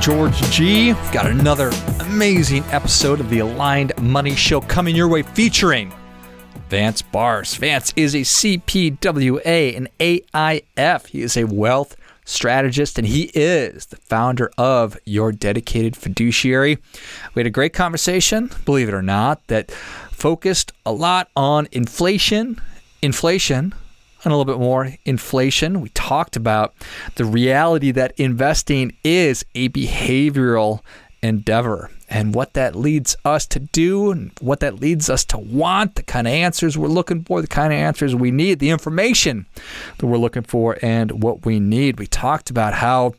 George 0.00 0.36
G. 0.50 0.92
We've 0.92 1.12
got 1.12 1.26
another 1.26 1.70
amazing 2.00 2.64
episode 2.64 3.20
of 3.20 3.30
the 3.30 3.40
Aligned 3.40 3.92
Money 4.00 4.34
Show 4.34 4.60
coming 4.60 4.96
your 4.96 5.08
way 5.08 5.22
featuring 5.22 5.92
Vance 6.68 7.02
Barse. 7.02 7.54
Vance 7.54 7.92
is 7.96 8.14
a 8.14 8.20
CPWA 8.20 9.76
and 9.76 9.88
AIF. 10.00 11.06
He 11.06 11.22
is 11.22 11.36
a 11.36 11.44
wealth 11.44 11.96
strategist 12.24 12.98
and 12.98 13.06
he 13.06 13.30
is 13.34 13.86
the 13.86 13.96
founder 13.96 14.50
of 14.56 14.98
Your 15.04 15.32
Dedicated 15.32 15.96
Fiduciary. 15.96 16.78
We 17.34 17.40
had 17.40 17.46
a 17.46 17.50
great 17.50 17.72
conversation, 17.72 18.50
believe 18.64 18.88
it 18.88 18.94
or 18.94 19.02
not, 19.02 19.46
that 19.48 19.70
focused 19.70 20.72
a 20.86 20.92
lot 20.92 21.28
on 21.36 21.68
inflation, 21.72 22.60
inflation, 23.02 23.74
and 24.24 24.32
a 24.32 24.36
little 24.36 24.52
bit 24.52 24.60
more 24.60 24.94
inflation. 25.04 25.80
We 25.80 25.88
talked 25.90 26.36
about 26.36 26.74
the 27.16 27.24
reality 27.24 27.90
that 27.92 28.12
investing 28.18 28.96
is 29.02 29.44
a 29.54 29.68
behavioral 29.70 30.80
endeavor 31.22 31.90
and 32.08 32.34
what 32.34 32.52
that 32.52 32.76
leads 32.76 33.16
us 33.24 33.46
to 33.46 33.58
do 33.58 34.10
and 34.10 34.32
what 34.40 34.60
that 34.60 34.80
leads 34.80 35.08
us 35.08 35.24
to 35.24 35.38
want, 35.38 35.94
the 35.94 36.02
kind 36.02 36.26
of 36.26 36.32
answers 36.32 36.76
we're 36.76 36.88
looking 36.88 37.24
for, 37.24 37.40
the 37.40 37.48
kind 37.48 37.72
of 37.72 37.78
answers 37.78 38.14
we 38.14 38.30
need, 38.30 38.58
the 38.58 38.70
information 38.70 39.46
that 39.96 40.06
we're 40.06 40.18
looking 40.18 40.42
for, 40.42 40.76
and 40.82 41.22
what 41.22 41.46
we 41.46 41.58
need. 41.58 41.98
We 41.98 42.06
talked 42.06 42.50
about 42.50 42.74
how 42.74 43.14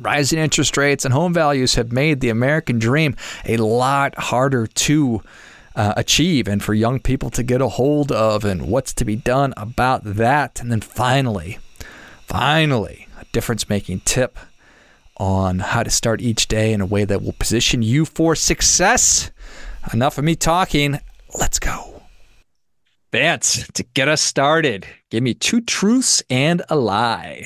rising 0.00 0.38
interest 0.38 0.76
rates 0.76 1.04
and 1.04 1.14
home 1.14 1.32
values 1.32 1.76
have 1.76 1.92
made 1.92 2.20
the 2.20 2.28
American 2.28 2.78
dream 2.78 3.14
a 3.44 3.56
lot 3.56 4.16
harder 4.18 4.66
to 4.66 5.22
uh, 5.78 5.94
achieve 5.96 6.48
and 6.48 6.60
for 6.60 6.74
young 6.74 6.98
people 6.98 7.30
to 7.30 7.44
get 7.44 7.62
a 7.62 7.68
hold 7.68 8.10
of 8.10 8.44
and 8.44 8.66
what's 8.68 8.92
to 8.92 9.04
be 9.04 9.14
done 9.14 9.54
about 9.56 10.02
that. 10.02 10.60
And 10.60 10.72
then 10.72 10.80
finally, 10.80 11.58
finally, 12.26 13.06
a 13.20 13.24
difference 13.26 13.68
making 13.68 14.00
tip 14.00 14.38
on 15.18 15.60
how 15.60 15.84
to 15.84 15.90
start 15.90 16.20
each 16.20 16.48
day 16.48 16.72
in 16.72 16.80
a 16.80 16.86
way 16.86 17.04
that 17.04 17.22
will 17.22 17.32
position 17.32 17.80
you 17.82 18.04
for 18.04 18.34
success. 18.34 19.30
Enough 19.92 20.18
of 20.18 20.24
me 20.24 20.34
talking. 20.34 20.98
Let's 21.38 21.60
go. 21.60 22.02
Vance, 23.12 23.66
to 23.68 23.84
get 23.94 24.08
us 24.08 24.20
started, 24.20 24.84
give 25.10 25.22
me 25.22 25.32
two 25.32 25.60
truths 25.60 26.24
and 26.28 26.60
a 26.68 26.74
lie. 26.76 27.44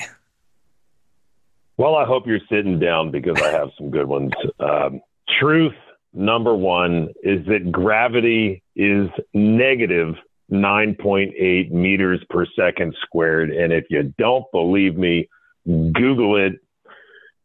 Well, 1.77 1.95
I 1.95 2.05
hope 2.05 2.25
you're 2.25 2.39
sitting 2.49 2.79
down 2.79 3.11
because 3.11 3.39
I 3.39 3.51
have 3.51 3.69
some 3.77 3.91
good 3.91 4.07
ones. 4.07 4.31
Um, 4.59 5.01
truth 5.39 5.73
number 6.13 6.53
one 6.53 7.09
is 7.23 7.45
that 7.47 7.71
gravity 7.71 8.63
is 8.75 9.09
negative 9.33 10.15
9.8 10.51 11.71
meters 11.71 12.21
per 12.29 12.45
second 12.57 12.95
squared. 13.01 13.49
And 13.49 13.73
if 13.73 13.85
you 13.89 14.13
don't 14.17 14.45
believe 14.51 14.95
me, 14.95 15.27
Google 15.65 16.37
it. 16.37 16.53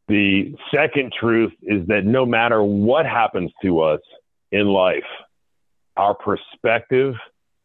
The 0.09 0.55
second 0.75 1.13
truth 1.19 1.53
is 1.63 1.87
that 1.89 2.05
no 2.05 2.25
matter 2.25 2.63
what 2.63 3.07
happens 3.07 3.53
to 3.63 3.81
us 3.81 4.01
in 4.51 4.67
life, 4.67 5.05
our 5.97 6.15
perspective 6.15 7.15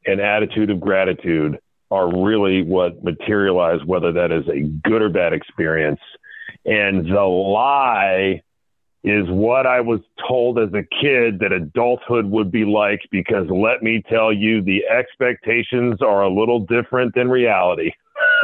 and 0.06 0.20
attitude 0.20 0.70
of 0.70 0.80
gratitude 0.80 1.58
are 1.90 2.24
really 2.24 2.64
what 2.64 3.04
materialize 3.04 3.80
whether 3.86 4.12
that 4.12 4.32
is 4.32 4.48
a 4.48 4.62
good 4.88 5.02
or 5.02 5.10
bad 5.10 5.32
experience. 5.32 6.00
And 6.66 7.06
the 7.06 7.22
lie 7.22 8.42
is 9.04 9.26
what 9.28 9.68
I 9.68 9.82
was 9.82 10.00
told 10.28 10.58
as 10.58 10.70
a 10.74 10.84
kid 11.02 11.40
that 11.40 11.52
adulthood 11.52 12.26
would 12.26 12.52
be 12.52 12.64
like 12.64 13.02
because 13.12 13.48
let 13.50 13.84
me 13.84 14.02
tell 14.10 14.32
you, 14.32 14.62
the 14.62 14.86
expectations 14.86 16.02
are 16.02 16.24
a 16.24 16.30
little 16.30 16.62
different 16.62 17.14
than 17.14 17.30
reality. 17.30 17.92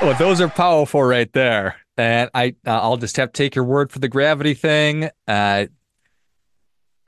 well, 0.00 0.14
those 0.18 0.40
are 0.40 0.48
powerful 0.48 1.02
right 1.02 1.32
there. 1.32 1.76
And 1.96 2.30
I, 2.32 2.54
uh, 2.66 2.80
I'll 2.80 2.98
just 2.98 3.16
have 3.16 3.32
to 3.32 3.42
take 3.42 3.56
your 3.56 3.64
word 3.64 3.90
for 3.90 3.98
the 3.98 4.08
gravity 4.08 4.54
thing. 4.54 5.10
Uh, 5.26 5.66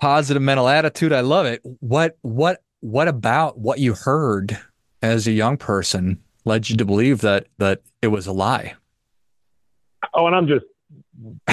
positive 0.00 0.42
mental 0.42 0.68
attitude. 0.68 1.12
I 1.12 1.20
love 1.20 1.46
it. 1.46 1.60
What, 1.80 2.18
what, 2.22 2.62
what 2.80 3.06
about 3.06 3.58
what 3.58 3.78
you 3.78 3.94
heard 3.94 4.58
as 5.00 5.28
a 5.28 5.32
young 5.32 5.58
person 5.58 6.22
led 6.44 6.70
you 6.70 6.76
to 6.76 6.84
believe 6.84 7.20
that 7.20 7.46
that 7.58 7.82
it 8.02 8.08
was 8.08 8.26
a 8.26 8.32
lie? 8.32 8.74
Oh, 10.18 10.26
and 10.26 10.34
I'm 10.34 10.48
just 10.48 10.64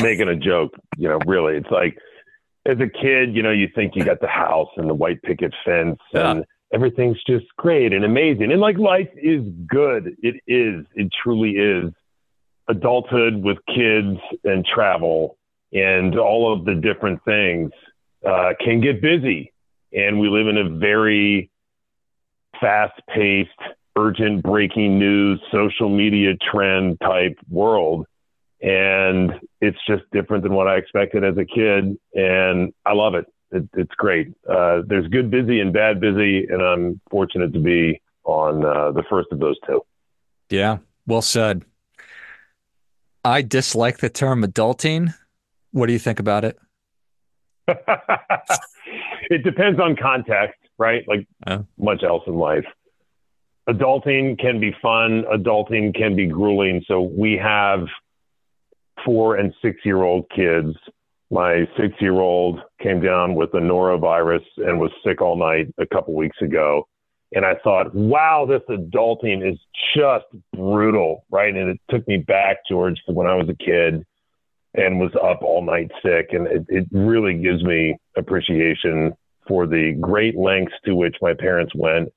making 0.01 0.27
a 0.27 0.35
joke. 0.35 0.71
You 0.97 1.09
know, 1.09 1.19
really, 1.27 1.55
it's 1.55 1.69
like 1.69 1.97
as 2.65 2.77
a 2.79 2.89
kid, 2.89 3.35
you 3.35 3.43
know, 3.43 3.51
you 3.51 3.67
think 3.75 3.95
you 3.95 4.03
got 4.03 4.21
the 4.21 4.27
house 4.27 4.69
and 4.75 4.89
the 4.89 4.93
white 4.93 5.21
picket 5.21 5.53
fence 5.63 5.99
yeah. 6.11 6.31
and 6.31 6.45
everything's 6.73 7.21
just 7.27 7.45
great 7.57 7.93
and 7.93 8.03
amazing. 8.03 8.51
And 8.51 8.59
like 8.59 8.79
life 8.79 9.09
is 9.15 9.43
good. 9.67 10.15
It 10.23 10.41
is. 10.47 10.83
It 10.95 11.11
truly 11.23 11.51
is. 11.51 11.91
Adulthood 12.67 13.43
with 13.43 13.59
kids 13.67 14.17
and 14.43 14.65
travel 14.65 15.37
and 15.71 16.17
all 16.17 16.51
of 16.51 16.65
the 16.65 16.73
different 16.73 17.23
things 17.23 17.69
uh, 18.27 18.53
can 18.59 18.81
get 18.81 18.99
busy. 18.99 19.53
And 19.93 20.19
we 20.19 20.27
live 20.27 20.47
in 20.47 20.57
a 20.57 20.69
very 20.69 21.51
fast 22.59 22.99
paced, 23.13 23.51
urgent 23.95 24.41
breaking 24.41 24.97
news, 24.97 25.39
social 25.51 25.89
media 25.89 26.33
trend 26.51 26.99
type 26.99 27.37
world 27.47 28.07
and 28.61 29.33
it's 29.61 29.77
just 29.87 30.03
different 30.11 30.43
than 30.43 30.53
what 30.53 30.67
I 30.67 30.77
expected 30.77 31.23
as 31.23 31.37
a 31.37 31.45
kid, 31.45 31.97
and 32.13 32.73
I 32.85 32.93
love 32.93 33.15
it. 33.15 33.25
it 33.51 33.67
it's 33.75 33.93
great. 33.95 34.33
Uh, 34.49 34.81
there's 34.85 35.07
good 35.07 35.29
busy 35.29 35.59
and 35.59 35.73
bad 35.73 35.99
busy, 35.99 36.45
and 36.47 36.61
I'm 36.61 37.01
fortunate 37.09 37.53
to 37.53 37.59
be 37.59 38.01
on 38.23 38.65
uh, 38.65 38.91
the 38.91 39.03
first 39.09 39.29
of 39.31 39.39
those 39.39 39.57
two. 39.65 39.81
Yeah, 40.49 40.77
well 41.05 41.21
said. 41.21 41.63
I 43.23 43.41
dislike 43.41 43.97
the 43.97 44.09
term 44.09 44.43
adulting. 44.43 45.13
What 45.71 45.87
do 45.87 45.93
you 45.93 45.99
think 45.99 46.19
about 46.19 46.45
it? 46.45 46.57
it 47.67 49.43
depends 49.43 49.79
on 49.79 49.95
context, 49.95 50.59
right? 50.77 51.03
Like 51.07 51.27
oh. 51.47 51.65
much 51.77 52.03
else 52.03 52.23
in 52.27 52.35
life. 52.35 52.65
Adulting 53.67 54.39
can 54.39 54.59
be 54.59 54.75
fun, 54.79 55.23
adulting 55.33 55.95
can 55.95 56.15
be 56.15 56.27
grueling. 56.27 56.83
So 56.87 57.01
we 57.01 57.33
have 57.37 57.87
four 59.05 59.37
and 59.37 59.53
six 59.61 59.77
year 59.85 60.03
old 60.03 60.25
kids. 60.35 60.75
My 61.31 61.67
six 61.79 61.93
year 61.99 62.19
old 62.19 62.59
came 62.81 63.01
down 63.01 63.35
with 63.35 63.51
the 63.51 63.59
norovirus 63.59 64.43
and 64.57 64.79
was 64.79 64.91
sick 65.05 65.21
all 65.21 65.37
night 65.37 65.73
a 65.77 65.85
couple 65.85 66.13
weeks 66.15 66.37
ago. 66.41 66.87
And 67.33 67.45
I 67.45 67.55
thought, 67.63 67.93
wow, 67.93 68.45
this 68.47 68.61
adulting 68.69 69.47
is 69.47 69.59
just 69.95 70.25
brutal, 70.53 71.25
right? 71.31 71.53
And 71.53 71.69
it 71.69 71.79
took 71.89 72.07
me 72.07 72.17
back, 72.17 72.57
George, 72.69 72.99
to 73.07 73.13
when 73.13 73.27
I 73.27 73.35
was 73.35 73.49
a 73.49 73.55
kid 73.55 74.05
and 74.75 74.99
was 74.99 75.11
up 75.15 75.41
all 75.41 75.63
night 75.63 75.91
sick. 76.03 76.29
And 76.31 76.47
it, 76.47 76.65
it 76.69 76.87
really 76.91 77.33
gives 77.33 77.63
me 77.63 77.97
appreciation 78.15 79.13
for 79.47 79.67
the 79.67 79.97
great 79.99 80.37
lengths 80.37 80.73
to 80.85 80.95
which 80.95 81.15
my 81.21 81.33
parents 81.33 81.73
went 81.75 82.09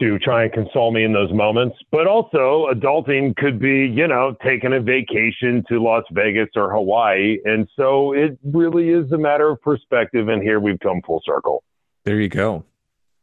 to 0.00 0.18
try 0.18 0.44
and 0.44 0.52
console 0.52 0.92
me 0.92 1.04
in 1.04 1.12
those 1.12 1.32
moments. 1.32 1.76
But 1.90 2.06
also, 2.06 2.68
adulting 2.72 3.34
could 3.36 3.58
be, 3.58 3.86
you 3.86 4.06
know, 4.06 4.36
taking 4.44 4.74
a 4.74 4.80
vacation 4.80 5.64
to 5.68 5.82
Las 5.82 6.04
Vegas 6.12 6.48
or 6.54 6.70
Hawaii. 6.70 7.38
And 7.44 7.66
so 7.76 8.12
it 8.12 8.38
really 8.44 8.90
is 8.90 9.10
a 9.12 9.18
matter 9.18 9.48
of 9.48 9.62
perspective. 9.62 10.28
And 10.28 10.42
here 10.42 10.60
we've 10.60 10.80
come 10.80 11.00
full 11.06 11.22
circle. 11.24 11.64
There 12.04 12.20
you 12.20 12.28
go. 12.28 12.64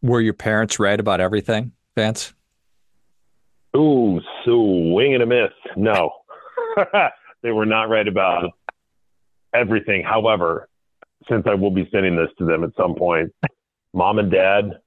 Were 0.01 0.19
your 0.19 0.34
parents 0.34 0.79
right 0.79 1.00
about 1.00 1.22
everything, 1.22 1.72
Vance? 1.95 2.34
Ooh, 3.76 4.19
so 4.46 4.61
wing 4.61 5.14
and 5.14 5.23
a 5.23 5.26
miss. 5.26 5.52
No, 5.78 6.11
they 7.43 7.52
were 7.52 7.66
not 7.66 7.90
right 7.90 8.08
about 8.08 8.52
everything. 9.53 10.03
However, 10.03 10.67
since 11.29 11.46
I 11.47 11.55
will 11.55 11.72
be 11.72 11.87
sending 11.91 12.16
this 12.16 12.29
to 12.37 12.46
them 12.46 12.64
at 12.64 12.72
some 12.76 12.96
point, 12.96 13.31
mom 13.93 14.19
and 14.19 14.31
dad 14.31 14.79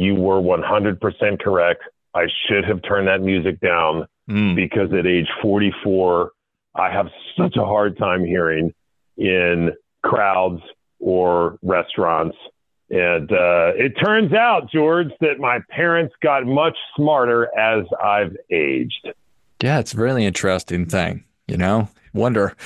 you 0.00 0.14
were 0.14 0.40
100% 0.40 1.40
correct. 1.40 1.82
I 2.14 2.26
should 2.46 2.64
have 2.64 2.82
turned 2.82 3.08
that 3.08 3.20
music 3.20 3.60
down 3.60 4.06
mm. 4.28 4.56
because 4.56 4.92
at 4.92 5.06
age 5.06 5.28
44, 5.42 6.32
I 6.74 6.90
have 6.90 7.08
such 7.36 7.56
a 7.56 7.64
hard 7.64 7.98
time 7.98 8.24
hearing 8.24 8.72
in 9.16 9.72
crowds 10.02 10.62
or 10.98 11.58
restaurants. 11.62 12.36
And 12.90 13.30
uh, 13.30 13.72
it 13.76 13.90
turns 14.02 14.32
out, 14.32 14.70
George, 14.70 15.10
that 15.20 15.38
my 15.38 15.60
parents 15.70 16.14
got 16.22 16.44
much 16.44 16.76
smarter 16.96 17.48
as 17.56 17.84
I've 18.02 18.36
aged. 18.50 19.10
Yeah, 19.62 19.78
it's 19.78 19.94
a 19.94 19.98
really 19.98 20.24
interesting 20.24 20.86
thing. 20.86 21.24
You 21.46 21.56
know, 21.56 21.88
wonder 22.12 22.56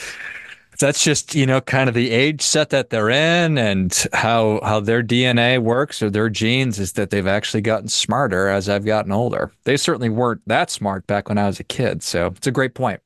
that's 0.79 1.03
just 1.03 1.35
you 1.35 1.47
know 1.47 1.61
kind 1.61 1.89
of 1.89 1.95
the 1.95 2.11
age 2.11 2.43
set 2.43 2.71
that 2.71 2.91
they're 2.91 3.11
in 3.11 3.59
and 3.59 4.07
how 4.13 4.61
how 4.63 4.81
their 4.81 5.03
DNA 5.03 5.59
works 5.59 6.03
or 6.03 6.11
their 6.11 6.29
genes 6.29 6.79
is 6.79 6.93
that 6.93 7.11
they've 7.11 7.27
actually 7.27 7.61
gotten 7.61 7.89
smarter 7.89 8.49
as 8.49 8.69
I've 8.69 8.85
gotten 8.85 9.13
older. 9.13 9.53
They 9.65 9.77
certainly 9.77 10.09
weren't 10.09 10.43
that 10.47 10.71
smart 10.71 11.07
back 11.07 11.29
when 11.29 11.39
I 11.39 11.47
was 11.47 11.61
a 11.61 11.65
kid, 11.65 12.03
so 12.03 12.27
it's 12.27 12.47
a 12.47 12.53
great 12.53 12.75
point. 12.75 13.01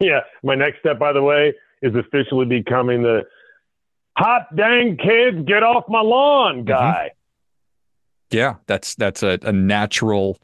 Yeah, 0.00 0.20
my 0.42 0.54
next 0.54 0.80
step, 0.80 0.98
by 0.98 1.12
the 1.12 1.22
way, 1.22 1.54
is 1.82 1.94
officially 1.94 2.46
becoming 2.46 3.02
the 3.02 3.22
hot 4.16 4.54
dang 4.54 4.96
kids 4.96 5.46
get 5.46 5.62
off 5.62 5.84
my 5.88 6.00
lawn 6.00 6.56
mm-hmm. 6.56 6.68
guy. 6.68 7.10
Mm-hmm. 7.10 8.36
Yeah, 8.36 8.54
that's 8.66 8.94
that's 8.96 9.22
a, 9.22 9.38
a 9.42 9.52
natural 9.52 10.38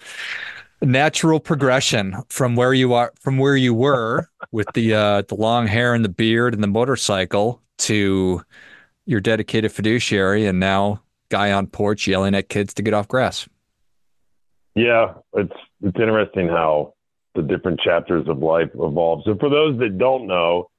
natural 0.82 1.40
progression 1.40 2.16
from 2.28 2.56
where 2.56 2.72
you 2.72 2.94
are 2.94 3.12
from 3.20 3.38
where 3.38 3.56
you 3.56 3.74
were 3.74 4.28
with 4.52 4.66
the 4.74 4.94
uh, 4.94 5.22
the 5.28 5.34
long 5.34 5.66
hair 5.66 5.94
and 5.94 6.04
the 6.04 6.10
beard 6.10 6.54
and 6.54 6.62
the 6.62 6.68
motorcycle 6.68 7.62
to 7.78 8.42
your 9.06 9.20
dedicated 9.20 9.72
fiduciary 9.72 10.46
and 10.46 10.60
now 10.60 11.02
guy 11.28 11.52
on 11.52 11.66
porch 11.66 12.06
yelling 12.06 12.34
at 12.34 12.48
kids 12.48 12.74
to 12.74 12.82
get 12.82 12.94
off 12.94 13.08
grass. 13.08 13.48
Yeah, 14.74 15.14
it's 15.34 15.52
it's 15.82 15.98
interesting 15.98 16.48
how 16.48 16.94
the 17.34 17.42
different 17.42 17.80
chapters 17.80 18.26
of 18.28 18.38
life 18.38 18.70
evolve. 18.74 19.22
So 19.24 19.36
for 19.38 19.48
those 19.48 19.78
that 19.78 19.98
don't 19.98 20.26
know, 20.26 20.70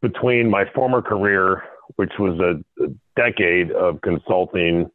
between 0.00 0.50
my 0.50 0.64
former 0.74 1.02
career, 1.02 1.64
which 1.96 2.12
was 2.18 2.38
a, 2.38 2.84
a 2.84 2.88
decade 3.16 3.72
of 3.72 4.00
consulting 4.02 4.90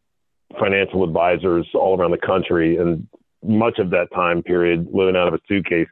financial 0.59 1.03
advisors 1.03 1.67
all 1.73 1.99
around 1.99 2.11
the 2.11 2.17
country, 2.17 2.77
and 2.77 3.07
much 3.43 3.79
of 3.79 3.89
that 3.91 4.07
time 4.13 4.43
period 4.43 4.87
living 4.91 5.15
out 5.15 5.27
of 5.27 5.33
a 5.33 5.39
suitcase, 5.47 5.87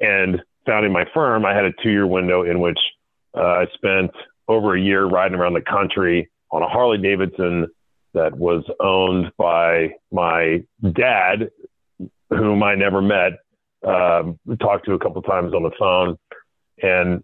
and 0.00 0.42
founding 0.64 0.92
my 0.92 1.04
firm, 1.14 1.44
I 1.44 1.54
had 1.54 1.64
a 1.64 1.72
two-year 1.82 2.06
window 2.06 2.42
in 2.42 2.60
which 2.60 2.78
uh, 3.36 3.40
I 3.40 3.66
spent 3.74 4.10
over 4.48 4.76
a 4.76 4.80
year 4.80 5.04
riding 5.04 5.38
around 5.38 5.54
the 5.54 5.60
country 5.60 6.30
on 6.50 6.62
a 6.62 6.68
Harley 6.68 6.98
Davidson 6.98 7.66
that 8.14 8.36
was 8.36 8.64
owned 8.80 9.30
by 9.36 9.94
my 10.10 10.64
dad, 10.92 11.50
whom 12.30 12.62
I 12.62 12.74
never 12.74 13.02
met. 13.02 13.32
Um, 13.86 14.38
talked 14.60 14.86
to 14.86 14.94
a 14.94 14.98
couple 14.98 15.20
times 15.22 15.52
on 15.52 15.62
the 15.62 15.70
phone, 15.78 16.16
and 16.82 17.22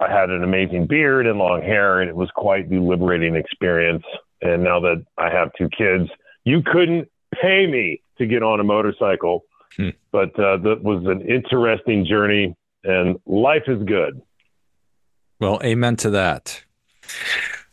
I 0.00 0.10
had 0.10 0.30
an 0.30 0.42
amazing 0.42 0.86
beard 0.86 1.26
and 1.26 1.38
long 1.38 1.60
hair, 1.60 2.00
and 2.00 2.08
it 2.08 2.16
was 2.16 2.30
quite 2.34 2.70
the 2.70 2.78
liberating 2.78 3.36
experience. 3.36 4.04
And 4.40 4.64
now 4.64 4.80
that 4.80 5.04
I 5.18 5.30
have 5.30 5.50
two 5.58 5.68
kids, 5.68 6.08
you 6.44 6.62
couldn't 6.62 7.08
pay 7.40 7.66
me 7.66 8.02
to 8.18 8.26
get 8.26 8.42
on 8.42 8.60
a 8.60 8.64
motorcycle, 8.64 9.44
hmm. 9.76 9.90
but 10.10 10.38
uh, 10.38 10.58
that 10.58 10.80
was 10.82 11.04
an 11.06 11.22
interesting 11.22 12.04
journey, 12.04 12.54
and 12.84 13.18
life 13.26 13.64
is 13.66 13.82
good. 13.84 14.20
Well, 15.40 15.60
amen 15.64 15.96
to 15.96 16.10
that. 16.10 16.62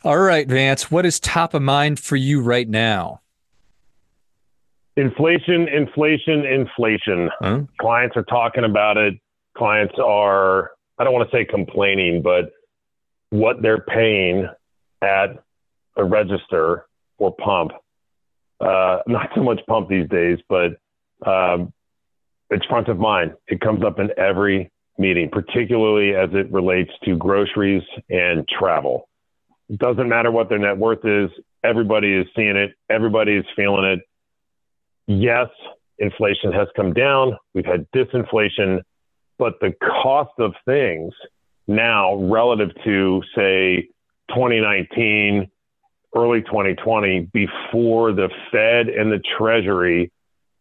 All 0.02 0.18
right, 0.18 0.48
Vance, 0.48 0.90
what 0.90 1.04
is 1.04 1.20
top 1.20 1.54
of 1.54 1.62
mind 1.62 2.00
for 2.00 2.16
you 2.16 2.42
right 2.42 2.68
now? 2.68 3.20
Inflation, 4.96 5.68
inflation, 5.68 6.44
inflation. 6.44 7.30
Huh? 7.38 7.60
Clients 7.80 8.16
are 8.16 8.24
talking 8.24 8.64
about 8.64 8.96
it. 8.96 9.14
Clients 9.56 9.94
are, 10.02 10.72
I 10.98 11.04
don't 11.04 11.12
want 11.12 11.30
to 11.30 11.36
say 11.36 11.44
complaining, 11.44 12.22
but 12.22 12.50
what 13.30 13.62
they're 13.62 13.82
paying 13.82 14.48
at 15.02 15.42
a 15.96 16.04
register 16.04 16.86
or 17.18 17.34
pump. 17.36 17.72
Uh, 18.60 18.98
not 19.06 19.30
so 19.34 19.42
much 19.42 19.60
pump 19.66 19.88
these 19.88 20.08
days, 20.08 20.38
but 20.48 20.78
um, 21.26 21.72
it's 22.50 22.64
front 22.66 22.88
of 22.88 22.98
mind. 22.98 23.34
It 23.48 23.60
comes 23.60 23.82
up 23.84 23.98
in 23.98 24.10
every 24.18 24.70
meeting, 24.98 25.30
particularly 25.30 26.14
as 26.14 26.28
it 26.32 26.52
relates 26.52 26.90
to 27.04 27.16
groceries 27.16 27.82
and 28.10 28.46
travel. 28.48 29.08
It 29.68 29.78
doesn't 29.78 30.08
matter 30.08 30.30
what 30.30 30.48
their 30.48 30.58
net 30.58 30.76
worth 30.76 31.04
is. 31.04 31.30
Everybody 31.64 32.12
is 32.12 32.26
seeing 32.36 32.56
it. 32.56 32.72
Everybody 32.90 33.36
is 33.36 33.44
feeling 33.56 33.84
it. 33.84 34.00
Yes, 35.06 35.48
inflation 35.98 36.52
has 36.52 36.68
come 36.76 36.92
down. 36.92 37.36
We've 37.54 37.64
had 37.64 37.86
disinflation, 37.92 38.82
but 39.38 39.54
the 39.60 39.72
cost 40.02 40.32
of 40.38 40.52
things 40.64 41.14
now 41.66 42.16
relative 42.16 42.70
to 42.84 43.22
say 43.34 43.88
2019, 44.30 45.50
early 46.14 46.42
2020, 46.42 47.30
before 47.32 48.12
the 48.12 48.28
Fed 48.50 48.88
and 48.88 49.12
the 49.12 49.20
Treasury 49.38 50.10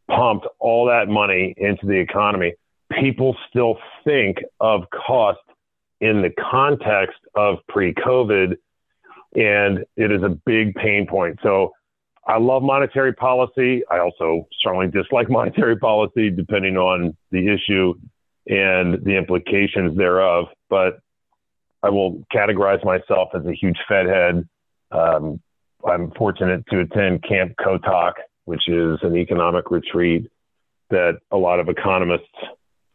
pumped 0.10 0.48
all 0.60 0.88
that 0.88 1.08
money 1.08 1.54
into 1.58 1.86
the 1.86 1.98
economy, 1.98 2.54
people 2.92 3.36
still 3.50 3.78
think 4.04 4.38
of 4.60 4.84
cost 4.90 5.40
in 6.02 6.22
the 6.22 6.32
context 6.52 7.20
of 7.36 7.58
pre 7.68 7.94
COVID, 7.94 8.56
and 9.36 9.86
it 9.96 10.12
is 10.12 10.24
a 10.24 10.30
big 10.46 10.76
pain 10.76 11.06
point. 11.08 11.40
So 11.44 11.74
I 12.26 12.38
love 12.38 12.64
monetary 12.64 13.14
policy. 13.14 13.84
I 13.90 14.00
also 14.00 14.48
strongly 14.60 14.88
dislike 14.88 15.30
monetary 15.30 15.78
policy, 15.78 16.30
depending 16.30 16.78
on 16.78 17.16
the 17.32 17.48
issue 17.48 17.94
and 18.48 19.04
the 19.04 19.18
implications 19.18 19.98
thereof. 19.98 20.46
But 20.70 21.00
I 21.84 21.90
will 21.90 22.24
categorize 22.34 22.84
myself 22.84 23.30
as 23.34 23.46
a 23.46 23.54
huge 23.54 23.78
Fed 23.88 24.08
head. 24.08 24.48
Um, 24.92 25.42
I'm 25.88 26.12
fortunate 26.12 26.66
to 26.72 26.82
attend 26.82 27.24
Camp 27.24 27.54
Kotok, 27.60 28.14
which 28.46 28.68
is 28.68 29.00
an 29.02 29.16
economic 29.16 29.72
retreat 29.72 30.30
that 30.90 31.20
a 31.32 31.38
lot 31.38 31.60
of 31.60 31.70
economists 31.70 32.28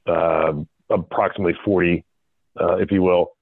uh, 0.06 0.52
approximately 0.90 1.54
40, 1.64 2.04
uh, 2.60 2.76
if 2.76 2.90
you 2.90 3.02
will, 3.02 3.32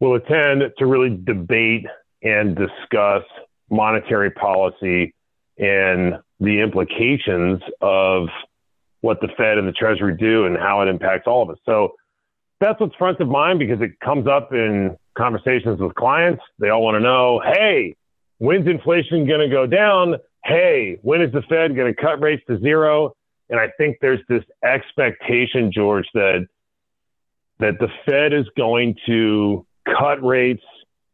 will 0.00 0.14
attend 0.14 0.62
to 0.78 0.86
really 0.86 1.10
debate 1.24 1.86
and 2.22 2.56
discuss 2.56 3.22
monetary 3.70 4.30
policy 4.30 5.14
and 5.58 6.14
the 6.40 6.60
implications 6.60 7.60
of 7.80 8.28
what 9.00 9.20
the 9.20 9.28
Fed 9.36 9.58
and 9.58 9.66
the 9.66 9.72
Treasury 9.72 10.16
do 10.16 10.46
and 10.46 10.56
how 10.56 10.82
it 10.82 10.88
impacts 10.88 11.26
all 11.26 11.42
of 11.42 11.50
us. 11.50 11.58
So 11.64 11.94
that's 12.60 12.80
what's 12.80 12.94
front 12.96 13.20
of 13.20 13.28
mind 13.28 13.58
because 13.58 13.80
it 13.80 13.98
comes 14.00 14.26
up 14.26 14.52
in 14.52 14.96
conversations 15.16 15.80
with 15.80 15.94
clients. 15.94 16.42
They 16.58 16.70
all 16.70 16.82
want 16.82 16.96
to 16.96 17.00
know, 17.00 17.40
hey, 17.44 17.96
when's 18.38 18.66
inflation 18.66 19.26
going 19.26 19.40
to 19.40 19.48
go 19.48 19.66
down? 19.66 20.16
Hey, 20.44 20.98
when 21.02 21.20
is 21.20 21.32
the 21.32 21.42
Fed 21.42 21.76
going 21.76 21.92
to 21.92 22.00
cut 22.00 22.20
rates 22.22 22.42
to 22.48 22.58
zero? 22.60 23.14
And 23.48 23.60
I 23.60 23.68
think 23.78 23.98
there's 24.00 24.20
this 24.28 24.44
expectation, 24.64 25.70
George, 25.72 26.06
that 26.14 26.46
that 27.58 27.78
the 27.78 27.88
Fed 28.04 28.34
is 28.34 28.46
going 28.56 28.96
to 29.06 29.66
cut 29.86 30.22
rates 30.22 30.62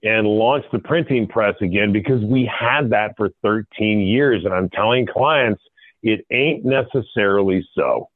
and 0.03 0.27
launch 0.27 0.65
the 0.73 0.79
printing 0.81 1.29
press 1.29 1.55
again 1.61 1.93
because 1.93 2.21
we 2.25 2.51
had 2.53 2.91
that 2.91 3.15
for 3.17 3.31
13 3.43 4.01
years. 4.01 4.45
And 4.45 4.53
I'm 4.53 4.69
telling 4.71 5.07
clients 5.07 5.63
it 6.03 6.27
ain't 6.33 6.65
necessarily 6.65 7.67
so. 7.77 8.09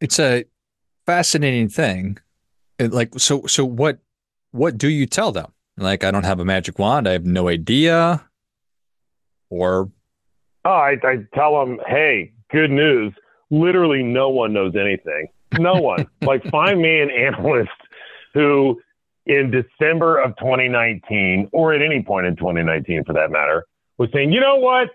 It's 0.00 0.18
a 0.18 0.44
fascinating 1.06 1.68
thing. 1.68 2.18
It, 2.78 2.92
like 2.92 3.18
so 3.18 3.46
so 3.46 3.64
what 3.64 3.98
what 4.50 4.76
do 4.76 4.88
you 4.88 5.06
tell 5.06 5.32
them? 5.32 5.52
Like 5.76 6.04
I 6.04 6.10
don't 6.10 6.24
have 6.24 6.40
a 6.40 6.44
magic 6.44 6.78
wand. 6.78 7.08
I 7.08 7.12
have 7.12 7.24
no 7.24 7.48
idea. 7.48 8.24
Or 9.48 9.90
Oh, 10.66 10.70
I, 10.70 10.96
I 11.04 11.18
tell 11.32 11.60
them, 11.60 11.78
hey, 11.86 12.32
good 12.50 12.72
news. 12.72 13.12
Literally, 13.50 14.02
no 14.02 14.30
one 14.30 14.52
knows 14.52 14.74
anything. 14.74 15.28
No 15.60 15.74
one. 15.74 16.08
like, 16.22 16.42
find 16.50 16.82
me 16.82 17.00
an 17.00 17.08
analyst 17.08 17.70
who, 18.34 18.80
in 19.26 19.52
December 19.52 20.18
of 20.18 20.36
2019, 20.38 21.50
or 21.52 21.72
at 21.72 21.82
any 21.82 22.02
point 22.02 22.26
in 22.26 22.34
2019 22.34 23.04
for 23.04 23.12
that 23.12 23.30
matter, 23.30 23.64
was 23.98 24.10
saying, 24.12 24.32
you 24.32 24.40
know 24.40 24.56
what? 24.56 24.88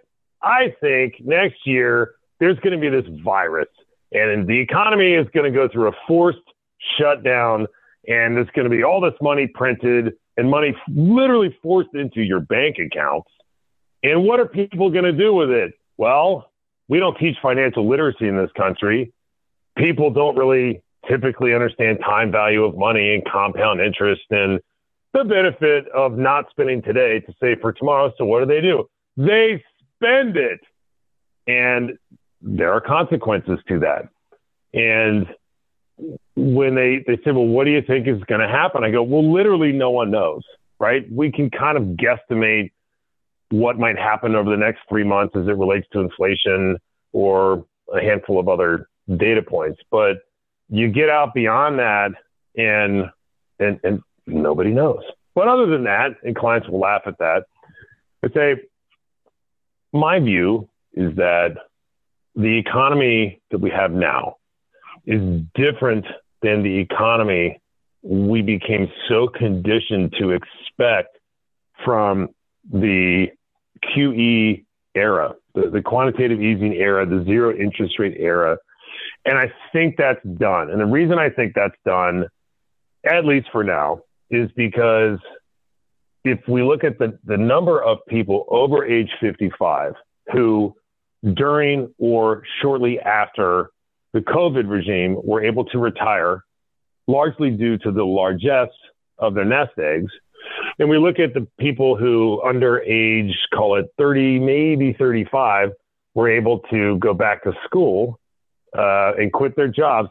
I 0.43 0.75
think 0.81 1.22
next 1.22 1.65
year 1.65 2.15
there's 2.41 2.60
going 2.60 2.74
to 2.74 2.77
be 2.77 2.89
this 2.89 3.10
virus, 3.24 3.70
and 4.11 4.47
the 4.47 4.59
economy 4.59 5.13
is 5.13 5.27
going 5.33 5.51
to 5.51 5.57
go 5.57 5.67
through 5.67 5.89
a 5.89 5.93
forced 6.07 6.39
shutdown, 6.97 7.67
and 8.07 8.35
there's 8.35 8.49
going 8.55 8.69
to 8.69 8.75
be 8.75 8.83
all 8.83 9.01
this 9.01 9.13
money 9.21 9.47
printed 9.47 10.13
and 10.37 10.49
money 10.49 10.75
literally 10.87 11.55
forced 11.61 11.93
into 11.93 12.21
your 12.21 12.39
bank 12.39 12.77
accounts 12.79 13.29
and 14.03 14.23
what 14.23 14.39
are 14.39 14.47
people 14.47 14.89
going 14.89 15.05
to 15.05 15.11
do 15.11 15.33
with 15.33 15.49
it? 15.49 15.73
Well, 15.97 16.51
we 16.87 16.99
don't 16.99 17.17
teach 17.17 17.37
financial 17.41 17.87
literacy 17.87 18.27
in 18.27 18.35
this 18.35 18.51
country. 18.57 19.13
People 19.77 20.09
don't 20.09 20.35
really 20.35 20.81
typically 21.07 21.53
understand 21.53 21.99
time 22.03 22.31
value 22.31 22.63
of 22.63 22.75
money 22.77 23.13
and 23.13 23.23
compound 23.25 23.79
interest 23.79 24.21
and 24.29 24.59
the 25.13 25.23
benefit 25.23 25.87
of 25.89 26.17
not 26.17 26.45
spending 26.49 26.81
today 26.81 27.19
to 27.19 27.33
save 27.39 27.59
for 27.59 27.73
tomorrow. 27.73 28.11
So 28.17 28.25
what 28.25 28.39
do 28.39 28.45
they 28.45 28.61
do? 28.61 28.87
They 29.17 29.63
spend 29.95 30.37
it. 30.37 30.61
And 31.47 31.97
there 32.41 32.74
are 32.74 32.81
consequences 32.81 33.60
to 33.67 33.79
that. 33.79 34.10
And 34.74 35.27
when 36.36 36.75
they, 36.75 37.03
they 37.05 37.17
say, 37.24 37.31
well, 37.31 37.45
what 37.45 37.65
do 37.65 37.71
you 37.71 37.81
think 37.81 38.07
is 38.07 38.21
going 38.24 38.41
to 38.41 38.48
happen? 38.48 38.83
I 38.83 38.91
go, 38.91 39.03
well, 39.03 39.31
literally 39.31 39.71
no 39.71 39.91
one 39.91 40.12
knows, 40.12 40.43
right? 40.79 41.05
We 41.12 41.31
can 41.31 41.50
kind 41.50 41.77
of 41.77 41.98
guesstimate 41.98 42.71
what 43.50 43.77
might 43.77 43.98
happen 43.98 44.36
over 44.36 44.50
the 44.50 44.57
next 44.57 44.79
three 44.89 45.03
months 45.03 45.36
as 45.36 45.48
it 45.48 45.57
relates 45.57 45.88
to 45.91 46.00
inflation 46.00 46.77
or 47.12 47.65
a 47.93 48.01
handful 48.01 48.39
of 48.39 48.48
other 48.48 48.88
data 49.17 49.41
points. 49.41 49.79
But 49.91 50.17
you 50.69 50.89
get 50.89 51.10
out 51.10 51.33
beyond 51.33 51.79
that 51.79 52.12
and 52.55 53.05
and 53.60 53.79
and 53.83 54.01
nobody 54.25 54.71
knows. 54.71 55.03
But 55.36 55.48
other 55.48 55.65
than 55.65 55.83
that, 55.83 56.12
and 56.24 56.36
clients 56.36 56.67
will 56.67 56.79
laugh 56.79 57.01
at 57.05 57.17
that, 57.19 57.43
I 58.24 58.29
say 58.33 58.55
my 59.93 60.19
view 60.19 60.69
is 60.93 61.15
that 61.17 61.57
the 62.35 62.57
economy 62.57 63.41
that 63.51 63.59
we 63.59 63.69
have 63.69 63.91
now 63.91 64.35
is 65.05 65.41
different 65.55 66.05
than 66.41 66.63
the 66.63 66.77
economy 66.79 67.59
we 68.03 68.41
became 68.41 68.91
so 69.07 69.27
conditioned 69.27 70.13
to 70.19 70.31
expect 70.31 71.17
from 71.83 72.29
the 72.71 73.27
QE 73.83 74.65
era. 74.95 75.35
the, 75.53 75.69
the 75.69 75.81
quantitative 75.81 76.41
easing 76.41 76.73
era, 76.73 77.05
the 77.05 77.23
zero 77.25 77.55
interest 77.55 78.00
rate 78.00 78.15
era. 78.19 78.57
And 79.25 79.38
I 79.38 79.51
think 79.71 79.95
that's 79.97 80.23
done. 80.38 80.71
And 80.71 80.79
the 80.79 80.85
reason 80.85 81.19
I 81.19 81.29
think 81.29 81.53
that's 81.53 81.75
done, 81.85 82.25
at 83.05 83.25
least 83.25 83.47
for 83.51 83.63
now, 83.63 84.01
is 84.29 84.50
because 84.55 85.19
if 86.23 86.39
we 86.47 86.63
look 86.63 86.83
at 86.83 86.97
the, 86.97 87.17
the 87.25 87.38
number 87.38 87.81
of 87.81 88.00
people 88.07 88.45
over 88.50 88.85
age 88.85 89.09
55 89.19 89.93
who, 90.31 90.75
during 91.33 91.93
or 91.97 92.43
shortly 92.61 92.99
after 92.99 93.71
the 94.13 94.19
COVID 94.19 94.69
regime, 94.69 95.17
were 95.23 95.43
able 95.43 95.65
to 95.65 95.77
retire, 95.77 96.43
largely 97.07 97.49
due 97.51 97.77
to 97.77 97.91
the 97.91 98.03
largesse 98.03 98.67
of 99.17 99.35
their 99.35 99.45
nest 99.45 99.71
eggs. 99.77 100.11
And 100.79 100.89
we 100.89 100.97
look 100.97 101.19
at 101.19 101.33
the 101.33 101.47
people 101.59 101.95
who, 101.95 102.41
under 102.43 102.81
age, 102.81 103.33
call 103.53 103.77
it 103.77 103.85
30, 103.97 104.39
maybe 104.39 104.93
35, 104.97 105.69
were 106.13 106.29
able 106.29 106.59
to 106.71 106.97
go 106.97 107.13
back 107.13 107.43
to 107.43 107.53
school 107.65 108.19
uh, 108.77 109.13
and 109.17 109.31
quit 109.31 109.55
their 109.55 109.67
jobs. 109.67 110.09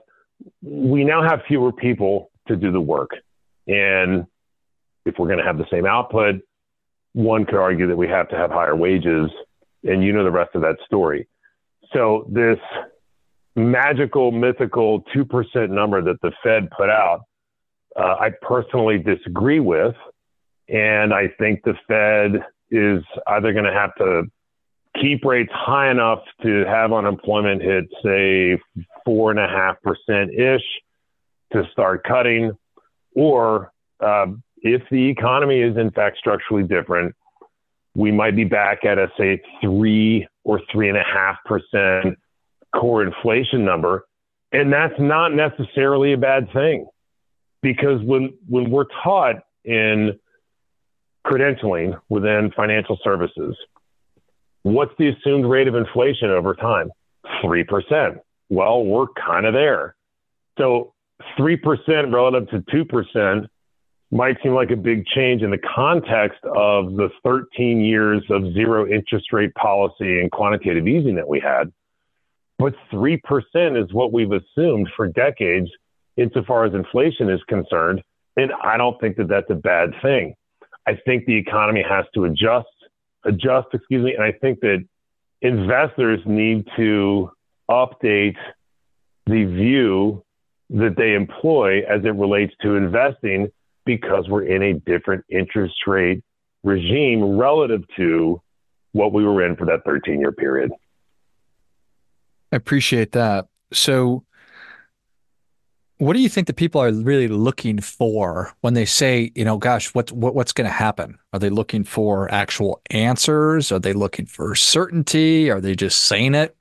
We 0.63 1.05
now 1.05 1.23
have 1.23 1.41
fewer 1.47 1.73
people 1.73 2.31
to 2.49 2.57
do 2.57 2.73
the 2.73 2.81
work. 2.81 3.11
And 3.67 4.27
if 5.05 5.19
we're 5.19 5.27
going 5.27 5.39
to 5.39 5.45
have 5.45 5.59
the 5.59 5.67
same 5.71 5.87
output, 5.87 6.37
one 7.13 7.45
could 7.45 7.57
argue 7.57 7.89
that 7.89 7.97
we 7.97 8.09
have 8.09 8.29
to 8.29 8.37
have 8.37 8.51
higher 8.51 8.77
wages, 8.77 9.31
and 9.85 10.03
you 10.03 10.13
know 10.13 10.25
the 10.25 10.31
rest 10.31 10.55
of 10.55 10.63
that 10.63 10.77
story. 10.85 11.29
So 11.93 12.27
this 12.29 12.59
magical, 13.57 14.31
mythical 14.31 15.03
2% 15.15 15.71
number 15.71 16.03
that 16.03 16.21
the 16.23 16.33
Fed 16.43 16.71
put 16.71 16.89
out, 16.89 17.23
uh, 17.97 18.17
I 18.21 18.31
personally 18.43 18.99
disagree 18.99 19.61
with. 19.61 19.95
And 20.69 21.13
I 21.13 21.29
think 21.39 21.63
the 21.65 21.75
Fed 21.89 22.45
is 22.71 23.03
either 23.27 23.53
going 23.53 23.65
to 23.65 23.73
have 23.73 23.95
to 23.97 24.23
keep 25.01 25.25
rates 25.25 25.51
high 25.53 25.91
enough 25.91 26.21
to 26.43 26.65
have 26.67 26.93
unemployment 26.93 27.63
hit, 27.63 27.85
say, 28.05 28.61
four 29.05 29.31
and 29.31 29.41
a 29.41 29.49
half 29.49 29.77
percent 29.83 30.33
ish 30.33 30.63
to 31.53 31.69
start 31.73 32.05
cutting, 32.05 32.53
or 33.15 33.73
uh, 34.01 34.27
if 34.59 34.83
the 34.91 35.09
economy 35.09 35.61
is 35.61 35.77
in 35.77 35.91
fact 35.91 36.19
structurally 36.19 36.63
different, 36.63 37.15
we 37.95 38.11
might 38.11 38.37
be 38.37 38.45
back 38.45 38.85
at 38.85 38.99
a 38.99 39.11
say 39.19 39.41
three 39.61 40.27
or 40.45 40.61
three 40.73 40.89
and 40.89 40.97
a 40.97 41.03
half 41.03 41.37
percent 41.45 42.19
core 42.75 43.03
inflation 43.03 43.65
number. 43.65 44.07
And 44.53 44.73
that's 44.73 44.99
not 44.99 45.33
necessarily 45.33 46.13
a 46.13 46.19
bad 46.19 46.53
thing 46.53 46.87
because 47.63 48.03
when, 48.03 48.35
when 48.49 48.71
we're 48.71 48.87
taught 49.05 49.37
in 49.65 50.19
credentialing 51.27 51.99
within 52.09 52.51
financial 52.57 52.99
services, 53.05 53.57
what's 54.63 54.93
the 54.99 55.09
assumed 55.09 55.47
rate 55.47 55.69
of 55.69 55.75
inflation 55.75 56.31
over 56.31 56.55
time? 56.55 56.91
3%. 57.45 58.19
Well, 58.49 58.85
we're 58.85 59.07
kind 59.09 59.47
of 59.47 59.55
there. 59.55 59.95
So 60.59 60.95
3% 61.39 62.13
relative 62.13 62.49
to 62.67 62.85
2% 62.85 63.49
might 64.11 64.37
seem 64.43 64.55
like 64.55 64.71
a 64.71 64.77
big 64.77 65.07
change 65.07 65.43
in 65.43 65.51
the 65.51 65.59
context 65.59 66.41
of 66.45 66.95
the 66.97 67.11
13 67.23 67.81
years 67.81 68.23
of 68.31 68.53
zero 68.53 68.87
interest 68.87 69.33
rate 69.33 69.55
policy 69.55 70.21
and 70.21 70.31
quantitative 70.33 70.87
easing 70.89 71.15
that 71.15 71.29
we 71.29 71.39
had. 71.41 71.73
But 72.59 72.75
3% 72.93 73.21
is 73.83 73.93
what 73.93 74.13
we've 74.13 74.33
assumed 74.33 74.89
for 74.97 75.07
decades 75.07 75.71
insofar 76.17 76.65
as 76.67 76.75
inflation 76.75 77.31
is 77.31 77.41
concerned. 77.49 78.03
And 78.37 78.53
I 78.63 78.77
don't 78.77 79.01
think 79.01 79.17
that 79.17 79.29
that's 79.29 79.49
a 79.49 79.55
bad 79.55 79.91
thing. 80.03 80.35
I 80.87 80.99
think 81.07 81.27
the 81.27 81.37
economy 81.37 81.85
has 81.89 82.05
to 82.15 82.25
adjust, 82.25 82.69
adjust, 83.25 83.69
excuse 83.73 84.05
me. 84.05 84.15
And 84.15 84.25
I 84.25 84.33
think 84.33 84.61
that 84.61 84.85
investors 85.41 86.21
need 86.27 86.67
to 86.77 87.31
update 87.71 88.37
the 89.27 89.45
view 89.45 90.25
that 90.71 90.97
they 90.97 91.15
employ 91.15 91.81
as 91.89 92.05
it 92.05 92.15
relates 92.15 92.55
to 92.63 92.77
investing 92.77 93.51
because 93.85 94.29
we're 94.29 94.45
in 94.45 94.63
a 94.63 94.75
different 94.75 95.25
interest 95.31 95.75
rate 95.87 96.23
regime 96.63 97.39
relative 97.39 97.83
to 97.97 98.41
what 98.93 99.13
we 99.13 99.25
were 99.25 99.45
in 99.45 99.57
for 99.57 99.67
that 99.67 99.85
13 99.85 100.21
year 100.21 100.33
period. 100.33 100.71
I 102.53 102.57
appreciate 102.57 103.13
that. 103.13 103.47
So, 103.73 104.25
what 105.99 106.15
do 106.15 106.21
you 106.21 106.31
think 106.31 106.47
the 106.47 106.55
people 106.55 106.81
are 106.81 106.91
really 106.91 107.29
looking 107.29 107.79
for 107.79 108.55
when 108.63 108.73
they 108.73 108.87
say, 108.87 109.31
you 109.35 109.45
know, 109.45 109.59
gosh, 109.59 109.95
what, 109.95 110.11
what 110.13 110.35
what's 110.35 110.53
going 110.53 110.67
to 110.67 110.73
happen? 110.73 111.19
Are 111.33 111.39
they 111.39 111.51
looking 111.51 111.85
for 111.85 112.33
actual 112.33 112.81
answers? 112.91 113.71
Are 113.71 113.79
they 113.79 113.93
looking 113.93 114.25
for 114.25 114.55
certainty? 114.55 115.51
Are 115.51 115.61
they 115.61 115.77
just 115.77 116.05
saying 116.05 116.35
it? 116.35 116.57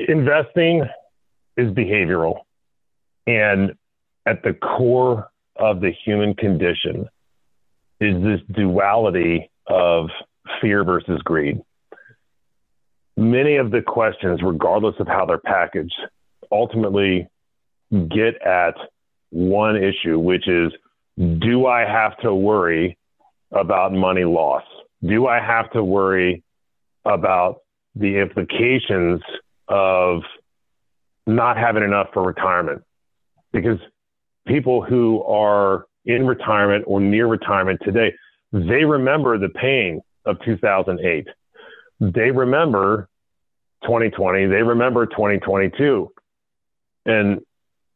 Investing 0.00 0.84
is 1.56 1.70
behavioral. 1.70 2.40
And 3.26 3.74
at 4.28 4.42
the 4.42 4.52
core 4.52 5.30
of 5.56 5.80
the 5.80 5.92
human 6.04 6.34
condition 6.34 7.08
is 8.00 8.22
this 8.22 8.40
duality 8.54 9.50
of 9.66 10.08
fear 10.60 10.84
versus 10.84 11.20
greed. 11.22 11.60
Many 13.16 13.56
of 13.56 13.70
the 13.70 13.82
questions, 13.82 14.40
regardless 14.42 14.94
of 15.00 15.08
how 15.08 15.24
they're 15.26 15.38
packaged, 15.38 15.98
ultimately 16.52 17.26
get 17.90 18.40
at 18.46 18.74
one 19.30 19.76
issue, 19.76 20.18
which 20.18 20.46
is 20.46 20.72
do 21.40 21.66
I 21.66 21.80
have 21.80 22.16
to 22.18 22.34
worry 22.34 22.96
about 23.50 23.92
money 23.92 24.24
loss? 24.24 24.62
Do 25.02 25.26
I 25.26 25.40
have 25.40 25.70
to 25.72 25.82
worry 25.82 26.44
about 27.04 27.62
the 27.96 28.20
implications 28.20 29.20
of 29.66 30.22
not 31.26 31.56
having 31.56 31.82
enough 31.82 32.08
for 32.12 32.22
retirement? 32.22 32.82
Because 33.52 33.78
people 34.48 34.82
who 34.82 35.22
are 35.22 35.86
in 36.06 36.26
retirement 36.26 36.84
or 36.86 37.00
near 37.00 37.26
retirement 37.26 37.80
today, 37.84 38.12
they 38.52 38.84
remember 38.84 39.38
the 39.38 39.50
pain 39.50 40.00
of 40.24 40.36
2008. 40.44 41.26
They 42.00 42.30
remember 42.30 43.08
2020. 43.82 44.46
They 44.46 44.62
remember 44.62 45.06
2022. 45.06 46.10
And 47.06 47.40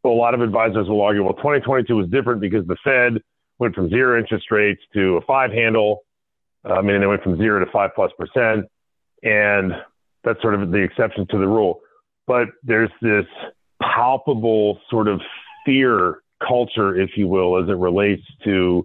a 0.05 0.09
lot 0.09 0.35
of 0.35 0.41
advisors 0.41 0.89
will 0.89 1.03
argue, 1.03 1.23
well, 1.23 1.35
2022 1.35 1.97
was 1.97 2.09
different 2.09 2.41
because 2.41 2.67
the 2.67 2.77
Fed 2.85 3.23
went 3.59 3.75
from 3.75 3.89
zero 3.89 4.19
interest 4.19 4.51
rates 4.51 4.81
to 4.95 5.17
a 5.17 5.21
five 5.23 5.53
handle. 5.53 6.01
I 6.65 6.81
mean, 6.83 7.01
they 7.01 7.07
went 7.07 7.23
from 7.23 7.37
zero 7.37 7.65
to 7.65 7.71
five 7.71 7.91
plus 7.95 8.11
percent. 8.19 8.67
And 9.23 9.73
that's 10.25 10.41
sort 10.43 10.55
of 10.55 10.71
the 10.71 10.79
exception 10.79 11.27
to 11.31 11.39
the 11.39 11.47
rule. 11.47 11.81
But 12.27 12.49
there's 12.63 12.91
this 13.01 13.27
palpable 13.81 14.81
sort 14.91 15.09
of 15.09 15.21
fear 15.65 16.22
culture, 16.47 17.01
if 17.01 17.11
you 17.17 17.29
will, 17.29 17.63
as 17.63 17.69
it 17.69 17.77
relates 17.77 18.23
to 18.45 18.85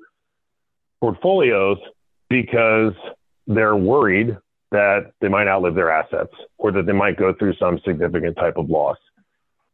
portfolios 1.00 1.78
because 2.30 2.94
they're 3.46 3.76
worried 3.76 4.38
that 4.72 5.12
they 5.22 5.30
might 5.30 5.48
outlive 5.48 5.76
their 5.76 5.92
assets 5.92 6.34
or 6.58 6.72
that 6.72 6.86
they 6.86 6.94
might 6.94 7.18
go 7.18 7.34
through 7.34 7.56
some 7.56 7.80
significant 7.86 8.36
type 8.36 8.58
of 8.58 8.70
loss. 8.70 8.98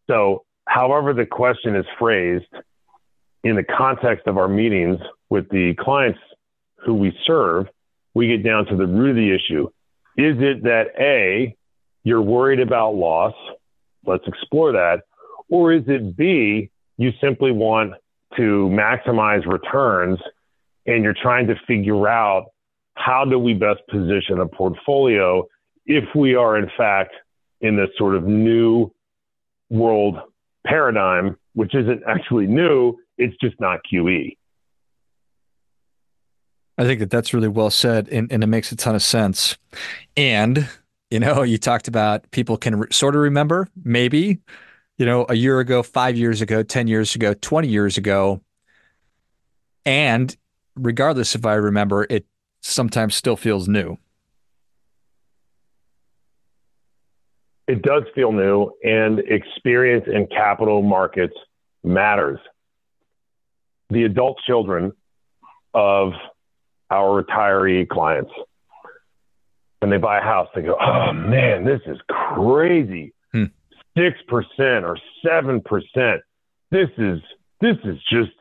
So, 0.08 0.44
however, 0.68 1.14
the 1.14 1.26
question 1.26 1.76
is 1.76 1.86
phrased 1.98 2.46
in 3.44 3.56
the 3.56 3.64
context 3.64 4.28
of 4.28 4.38
our 4.38 4.48
meetings 4.48 5.00
with 5.30 5.50
the 5.50 5.74
clients 5.80 6.20
who 6.86 6.94
we 6.94 7.18
serve, 7.26 7.68
we 8.14 8.28
get 8.28 8.44
down 8.44 8.66
to 8.68 8.76
the 8.76 8.86
root 8.86 9.12
of 9.12 9.16
the 9.16 9.34
issue. 9.34 9.68
Is 10.18 10.38
it 10.40 10.64
that 10.64 10.92
A, 11.00 11.56
you're 12.04 12.22
worried 12.22 12.60
about 12.60 12.96
loss? 12.96 13.34
Let's 14.06 14.28
explore 14.28 14.74
that. 14.74 15.02
Or 15.50 15.74
is 15.74 15.84
it 15.88 16.16
B, 16.16 16.70
you 17.04 17.12
simply 17.22 17.52
want 17.52 17.94
to 18.38 18.70
maximize 18.72 19.46
returns 19.46 20.20
and 20.86 21.04
you're 21.04 21.16
trying 21.22 21.48
to 21.48 21.56
figure 21.68 22.08
out 22.08 22.46
how 22.96 23.26
do 23.26 23.38
we 23.38 23.54
best 23.54 23.82
position 23.90 24.40
a 24.40 24.48
portfolio 24.48 25.46
if 25.86 26.04
we 26.16 26.36
are 26.36 26.58
in 26.58 26.70
fact 26.78 27.14
in 27.62 27.76
this 27.76 27.90
sort 27.98 28.16
of 28.16 28.24
new 28.24 28.92
world 29.70 30.18
paradigm, 30.66 31.38
which 31.54 31.76
isn't 31.76 32.02
actually 32.08 32.48
new, 32.48 32.96
it's 33.18 33.36
just 33.42 33.60
not 33.60 33.80
QE. 33.92 34.36
I 36.78 36.84
think 36.86 37.00
that 37.00 37.10
that's 37.10 37.34
really 37.34 37.48
well 37.48 37.70
said, 37.70 38.10
and, 38.10 38.32
and 38.32 38.44
it 38.44 38.48
makes 38.48 38.72
a 38.72 38.76
ton 38.76 38.96
of 38.96 39.04
sense. 39.04 39.58
And, 40.18 40.68
you 41.12 41.20
know, 41.20 41.44
you 41.44 41.58
talked 41.58 41.88
about 41.88 42.30
people 42.32 42.58
can 42.58 42.76
re- 42.80 42.88
sort 42.92 43.16
of 43.16 43.22
remember, 43.22 43.68
maybe, 43.84 44.40
you 45.04 45.10
know, 45.10 45.26
a 45.28 45.34
year 45.34 45.60
ago, 45.60 45.84
five 45.84 46.16
years 46.16 46.42
ago, 46.42 46.64
10 46.64 46.88
years 46.88 47.14
ago, 47.14 47.34
20 47.34 47.68
years 47.68 47.98
ago. 47.98 48.40
And 49.86 50.34
regardless 50.78 51.36
if 51.36 51.46
I 51.46 51.56
remember, 51.56 52.08
it 52.10 52.26
sometimes 52.62 53.14
still 53.14 53.36
feels 53.36 53.68
new. 53.68 53.98
It 57.68 57.82
does 57.82 58.04
feel 58.16 58.32
new, 58.32 58.72
and 58.82 59.20
experience 59.20 60.06
in 60.08 60.26
capital 60.28 60.82
markets 60.82 61.36
matters. 61.84 62.40
The 63.90 64.04
adult 64.06 64.38
children 64.48 64.94
of 65.74 66.14
our 66.90 67.24
retiree 67.24 67.90
clients 67.90 68.32
when 69.80 69.90
they 69.90 69.98
buy 69.98 70.20
a 70.20 70.24
house, 70.24 70.48
they 70.56 70.62
go, 70.62 70.78
"Oh 70.80 71.12
man, 71.12 71.66
this 71.66 71.82
is 71.88 71.98
crazy, 72.10 73.14
hmm. 73.34 73.46
Six 73.98 74.18
hmm. 74.28 74.36
percent 74.36 74.86
or 74.86 74.98
seven 75.26 75.62
percent. 75.62 76.22
This 76.72 76.90
is 76.98 77.20
this 77.62 77.78
is 77.84 77.98
just 78.12 78.32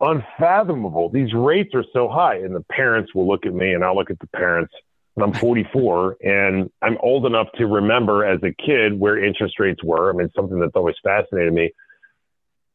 unfathomable. 0.00 1.08
These 1.08 1.32
rates 1.34 1.74
are 1.74 1.84
so 1.92 2.08
high." 2.08 2.36
And 2.36 2.54
the 2.54 2.64
parents 2.70 3.14
will 3.14 3.26
look 3.26 3.46
at 3.46 3.54
me, 3.54 3.72
and 3.72 3.84
I'll 3.84 3.96
look 3.96 4.10
at 4.10 4.18
the 4.18 4.28
parents. 4.28 4.72
And 5.16 5.22
I'm 5.22 5.32
44, 5.32 6.16
and 6.24 6.68
I'm 6.82 6.98
old 7.00 7.24
enough 7.24 7.46
to 7.58 7.66
remember 7.68 8.24
as 8.24 8.40
a 8.42 8.52
kid 8.52 8.98
where 8.98 9.22
interest 9.22 9.60
rates 9.60 9.78
were. 9.84 10.10
I 10.10 10.12
mean, 10.12 10.28
something 10.34 10.58
that's 10.58 10.74
always 10.74 10.96
fascinated 11.04 11.52
me. 11.52 11.70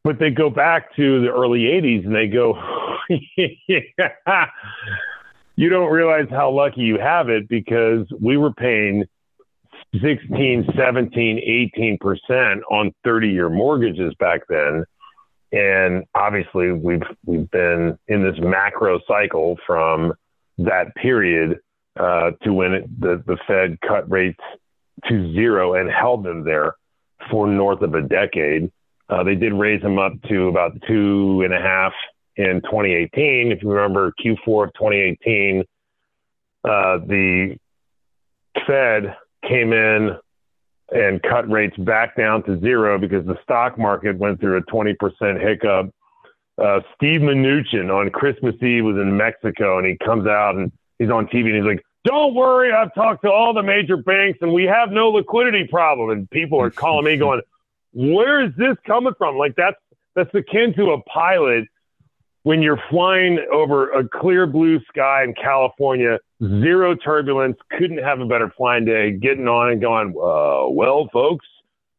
But 0.04 0.18
they 0.18 0.30
go 0.30 0.48
back 0.48 0.96
to 0.96 1.20
the 1.20 1.28
early 1.28 1.64
80s, 1.64 2.06
and 2.06 2.14
they 2.14 2.28
go, 2.28 2.54
yeah 3.68 4.46
you 5.56 5.68
don't 5.68 5.90
realize 5.90 6.26
how 6.30 6.50
lucky 6.50 6.80
you 6.80 6.98
have 6.98 7.28
it 7.28 7.46
because 7.48 8.06
we 8.18 8.38
were 8.38 8.52
paying 8.52 9.04
16, 9.94 10.68
17, 10.76 12.00
18% 12.00 12.60
on 12.70 12.94
30 13.04 13.28
year 13.28 13.50
mortgages 13.50 14.14
back 14.18 14.42
then. 14.48 14.84
And 15.52 16.04
obviously 16.14 16.70
we've, 16.70 17.02
we've 17.24 17.50
been 17.50 17.98
in 18.06 18.22
this 18.22 18.38
macro 18.38 19.00
cycle 19.08 19.58
from 19.66 20.12
that 20.58 20.94
period 20.94 21.58
uh, 21.98 22.32
to 22.42 22.52
when 22.52 22.72
it, 22.72 23.00
the, 23.00 23.22
the 23.26 23.36
Fed 23.46 23.78
cut 23.80 24.08
rates 24.08 24.40
to 25.08 25.32
zero 25.32 25.74
and 25.74 25.90
held 25.90 26.24
them 26.24 26.44
there 26.44 26.74
for 27.30 27.46
north 27.46 27.82
of 27.82 27.94
a 27.94 28.02
decade. 28.02 28.70
Uh, 29.08 29.24
they 29.24 29.34
did 29.34 29.52
raise 29.52 29.82
them 29.82 29.98
up 29.98 30.12
to 30.28 30.48
about 30.48 30.72
two 30.86 31.42
and 31.44 31.52
a 31.52 31.60
half 31.60 31.92
in 32.36 32.60
2018. 32.62 33.50
If 33.50 33.62
you 33.62 33.70
remember 33.70 34.12
Q4 34.24 34.68
of 34.68 34.74
2018, 34.74 35.64
uh, 36.64 36.98
the 37.06 37.56
Fed 38.66 39.16
came 39.46 39.72
in 39.72 40.16
and 40.92 41.22
cut 41.22 41.48
rates 41.48 41.76
back 41.78 42.16
down 42.16 42.42
to 42.44 42.58
zero 42.60 42.98
because 42.98 43.24
the 43.26 43.38
stock 43.42 43.78
market 43.78 44.16
went 44.16 44.40
through 44.40 44.56
a 44.56 44.62
20% 44.62 45.40
hiccup. 45.40 45.94
Uh, 46.58 46.80
Steve 46.94 47.20
Mnuchin 47.20 47.94
on 47.94 48.10
Christmas 48.10 48.54
Eve 48.62 48.84
was 48.84 48.96
in 48.96 49.16
Mexico 49.16 49.78
and 49.78 49.86
he 49.86 49.96
comes 50.04 50.26
out 50.26 50.56
and 50.56 50.72
he's 50.98 51.10
on 51.10 51.26
TV 51.28 51.46
and 51.46 51.56
he's 51.56 51.64
like, 51.64 51.82
don't 52.04 52.34
worry, 52.34 52.72
I've 52.72 52.94
talked 52.94 53.22
to 53.22 53.30
all 53.30 53.54
the 53.54 53.62
major 53.62 53.96
banks 53.96 54.38
and 54.42 54.52
we 54.52 54.64
have 54.64 54.90
no 54.90 55.10
liquidity 55.10 55.66
problem. 55.66 56.10
And 56.10 56.28
people 56.30 56.60
are 56.60 56.70
calling 56.70 57.04
me 57.04 57.16
going, 57.18 57.40
where 57.92 58.44
is 58.44 58.52
this 58.56 58.76
coming 58.86 59.14
from? 59.16 59.36
Like 59.36 59.54
that's, 59.56 59.76
that's 60.14 60.34
akin 60.34 60.74
to 60.74 60.92
a 60.92 61.02
pilot 61.02 61.66
when 62.42 62.62
you're 62.62 62.80
flying 62.88 63.38
over 63.52 63.90
a 63.90 64.08
clear 64.08 64.46
blue 64.46 64.80
sky 64.88 65.24
in 65.24 65.34
California, 65.34 66.18
zero 66.40 66.94
turbulence, 66.94 67.56
couldn't 67.78 67.98
have 67.98 68.20
a 68.20 68.26
better 68.26 68.52
flying 68.56 68.84
day, 68.84 69.12
getting 69.12 69.46
on 69.46 69.72
and 69.72 69.80
going, 69.80 70.08
uh, 70.10 70.70
well, 70.70 71.08
folks, 71.12 71.46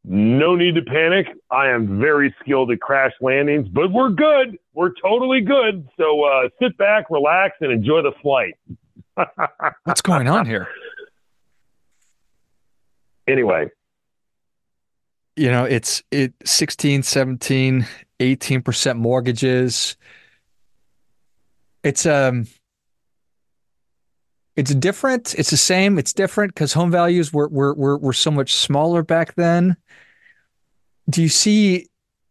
no 0.04 0.56
need 0.56 0.76
to 0.76 0.82
panic. 0.82 1.28
I 1.52 1.70
am 1.70 2.00
very 2.00 2.34
skilled 2.42 2.72
at 2.72 2.82
crash 2.82 3.14
landings, 3.22 3.68
but 3.68 3.92
we're 3.92 4.10
good. 4.10 4.58
We're 4.74 4.94
totally 5.00 5.42
good. 5.42 5.88
So 5.96 6.24
uh, 6.24 6.50
sit 6.60 6.76
back, 6.78 7.06
relax, 7.12 7.58
and 7.62 7.72
enjoy 7.72 8.02
the 8.02 8.14
flight. 8.22 8.56
What's 9.84 10.02
going 10.02 10.28
on 10.28 10.48
here? 10.48 10.68
Anyway, 13.28 13.70
you 15.36 15.52
know, 15.52 15.66
it's 15.66 16.02
it 16.10 16.34
16, 16.44 17.04
17, 17.04 17.86
18% 18.20 18.98
mortgages 18.98 19.96
it's 21.84 22.06
um 22.06 22.48
it's 24.56 24.76
different. 24.76 25.34
It's 25.36 25.50
the 25.50 25.58
same. 25.58 25.98
It's 25.98 26.14
different 26.14 26.54
because 26.54 26.74
home 26.74 26.92
values 26.92 27.32
were, 27.32 27.48
were 27.48 27.74
were 27.74 27.98
were 27.98 28.14
so 28.14 28.32
much 28.32 28.54
smaller 28.54 29.02
back 29.04 29.36
then. 29.36 29.78
Do 31.10 31.22
you 31.22 31.30
see? 31.30 31.88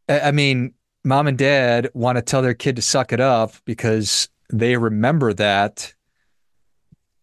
I 0.09 0.33
mean, 0.33 0.75
mom 1.05 1.27
and 1.27 1.39
dad 1.39 1.89
want 1.95 2.17
to 2.17 2.23
tell 2.23 2.43
their 2.43 2.55
kid 2.55 2.77
to 2.77 2.83
suck 2.83 3.13
it 3.13 3.21
up 3.21 3.55
because 3.65 4.29
they 4.53 4.77
remember 4.77 5.33
that, 5.35 5.95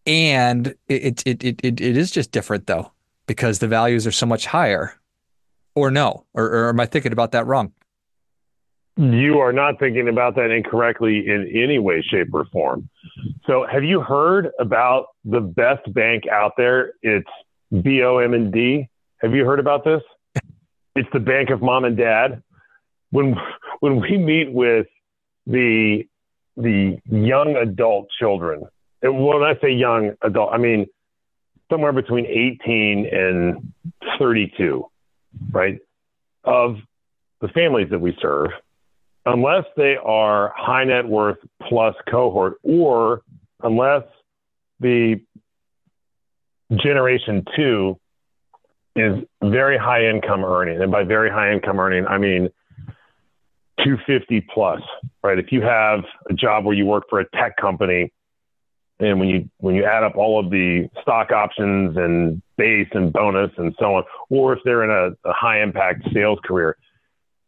and 0.04 0.74
it 0.88 1.22
it 1.26 1.44
it 1.44 1.60
it, 1.62 1.80
it 1.80 1.96
is 1.96 2.10
just 2.10 2.32
different 2.32 2.66
though 2.66 2.92
because 3.26 3.60
the 3.60 3.68
values 3.68 4.06
are 4.06 4.12
so 4.12 4.26
much 4.26 4.46
higher. 4.46 4.94
Or 5.74 5.92
no? 5.92 6.26
Or, 6.34 6.44
or 6.44 6.68
am 6.70 6.80
I 6.80 6.86
thinking 6.86 7.12
about 7.12 7.30
that 7.32 7.46
wrong? 7.46 7.72
You 8.98 9.38
are 9.38 9.52
not 9.52 9.78
thinking 9.78 10.08
about 10.08 10.34
that 10.34 10.50
incorrectly 10.50 11.28
in 11.28 11.48
any 11.54 11.78
way, 11.78 12.02
shape, 12.02 12.34
or 12.34 12.46
form. 12.46 12.88
So, 13.46 13.64
have 13.70 13.84
you 13.84 14.00
heard 14.00 14.50
about 14.58 15.06
the 15.24 15.40
best 15.40 15.92
bank 15.94 16.24
out 16.26 16.54
there? 16.56 16.94
It's 17.02 17.28
BOM&D. 17.70 18.88
Have 19.18 19.34
you 19.34 19.44
heard 19.44 19.60
about 19.60 19.84
this? 19.84 20.02
It's 20.96 21.08
the 21.12 21.20
bank 21.20 21.50
of 21.50 21.62
mom 21.62 21.84
and 21.84 21.96
dad. 21.96 22.42
When 23.10 23.36
when 23.78 24.00
we 24.00 24.18
meet 24.18 24.50
with 24.50 24.88
the 25.46 26.04
the 26.56 26.98
young 27.08 27.54
adult 27.54 28.08
children, 28.18 28.64
and 29.00 29.24
when 29.24 29.44
I 29.44 29.54
say 29.60 29.70
young 29.70 30.16
adult, 30.22 30.52
I 30.52 30.58
mean 30.58 30.86
somewhere 31.70 31.92
between 31.92 32.26
18 32.26 33.06
and 33.12 33.72
32, 34.18 34.84
right? 35.52 35.78
Of 36.42 36.78
the 37.40 37.48
families 37.48 37.90
that 37.90 38.00
we 38.00 38.16
serve, 38.20 38.50
unless 39.32 39.64
they 39.76 39.96
are 39.96 40.52
high 40.56 40.84
net 40.84 41.06
worth 41.06 41.38
plus 41.68 41.94
cohort, 42.10 42.54
or 42.62 43.22
unless 43.62 44.04
the 44.80 45.20
generation 46.76 47.44
two 47.56 47.98
is 48.96 49.16
very 49.42 49.78
high 49.78 50.06
income 50.06 50.44
earning. 50.44 50.80
And 50.80 50.90
by 50.90 51.04
very 51.04 51.30
high 51.30 51.52
income 51.52 51.78
earning, 51.78 52.06
I 52.06 52.18
mean 52.18 52.48
250 53.84 54.46
plus, 54.52 54.80
right? 55.22 55.38
If 55.38 55.52
you 55.52 55.62
have 55.62 56.00
a 56.28 56.34
job 56.34 56.64
where 56.64 56.74
you 56.74 56.84
work 56.86 57.04
for 57.08 57.20
a 57.20 57.30
tech 57.30 57.56
company 57.56 58.12
and 59.00 59.20
when 59.20 59.28
you 59.28 59.48
when 59.58 59.76
you 59.76 59.84
add 59.84 60.02
up 60.02 60.16
all 60.16 60.40
of 60.40 60.50
the 60.50 60.88
stock 61.00 61.30
options 61.30 61.96
and 61.96 62.42
base 62.56 62.88
and 62.92 63.12
bonus 63.12 63.50
and 63.56 63.74
so 63.78 63.94
on, 63.94 64.04
or 64.28 64.52
if 64.52 64.58
they're 64.64 64.82
in 64.82 64.90
a, 64.90 65.28
a 65.28 65.32
high 65.32 65.62
impact 65.62 66.02
sales 66.12 66.38
career, 66.44 66.76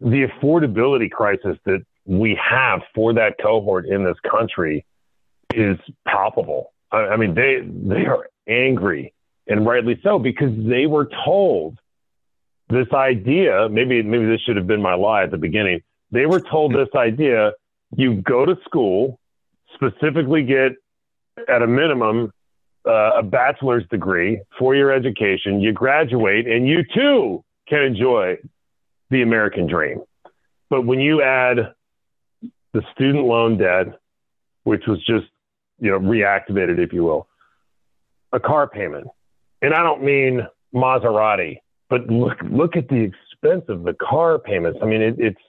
the 0.00 0.26
affordability 0.26 1.10
crisis 1.10 1.58
that 1.66 1.84
we 2.06 2.38
have 2.42 2.80
for 2.94 3.12
that 3.14 3.36
cohort 3.42 3.86
in 3.86 4.04
this 4.04 4.16
country 4.28 4.84
is 5.54 5.76
palpable. 6.06 6.72
I, 6.90 6.98
I 6.98 7.16
mean, 7.16 7.34
they 7.34 7.60
they 7.64 8.06
are 8.06 8.28
angry 8.48 9.12
and 9.46 9.66
rightly 9.66 10.00
so 10.02 10.18
because 10.18 10.52
they 10.56 10.86
were 10.86 11.08
told 11.24 11.78
this 12.68 12.86
idea. 12.92 13.68
Maybe 13.68 14.02
maybe 14.02 14.26
this 14.26 14.40
should 14.40 14.56
have 14.56 14.66
been 14.66 14.82
my 14.82 14.94
lie 14.94 15.24
at 15.24 15.30
the 15.30 15.38
beginning. 15.38 15.82
They 16.10 16.26
were 16.26 16.40
told 16.40 16.74
this 16.74 16.88
idea: 16.94 17.52
you 17.94 18.22
go 18.22 18.46
to 18.46 18.56
school, 18.64 19.18
specifically 19.74 20.42
get 20.42 20.72
at 21.48 21.62
a 21.62 21.66
minimum 21.66 22.32
uh, 22.86 23.18
a 23.18 23.22
bachelor's 23.22 23.86
degree, 23.88 24.40
four 24.58 24.74
year 24.74 24.90
education. 24.92 25.60
You 25.60 25.72
graduate, 25.72 26.46
and 26.46 26.66
you 26.66 26.84
too 26.94 27.44
can 27.68 27.82
enjoy 27.82 28.36
the 29.10 29.22
American 29.22 29.66
dream. 29.66 30.02
But 30.68 30.82
when 30.82 31.00
you 31.00 31.22
add 31.22 31.74
the 32.72 32.82
student 32.94 33.24
loan 33.24 33.58
debt, 33.58 33.98
which 34.64 34.84
was 34.86 34.98
just, 35.04 35.26
you 35.80 35.90
know, 35.90 35.98
reactivated, 35.98 36.78
if 36.78 36.92
you 36.92 37.02
will, 37.04 37.26
a 38.32 38.40
car 38.40 38.68
payment. 38.68 39.08
And 39.62 39.74
I 39.74 39.82
don't 39.82 40.02
mean 40.02 40.46
Maserati, 40.74 41.58
but 41.88 42.06
look, 42.06 42.38
look 42.48 42.76
at 42.76 42.88
the 42.88 43.10
expense 43.10 43.64
of 43.68 43.82
the 43.82 43.94
car 43.94 44.38
payments. 44.38 44.78
I 44.82 44.86
mean, 44.86 45.02
it, 45.02 45.16
it's, 45.18 45.40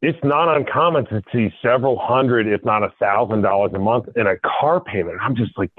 it's 0.00 0.18
not 0.22 0.56
uncommon 0.56 1.06
to 1.06 1.22
see 1.32 1.52
several 1.60 1.98
hundred, 1.98 2.46
if 2.46 2.64
not 2.64 2.82
a 2.82 2.92
thousand 3.00 3.42
dollars 3.42 3.72
a 3.74 3.78
month 3.78 4.06
in 4.16 4.26
a 4.26 4.36
car 4.38 4.80
payment. 4.80 5.18
I'm 5.20 5.34
just 5.36 5.58
like, 5.58 5.70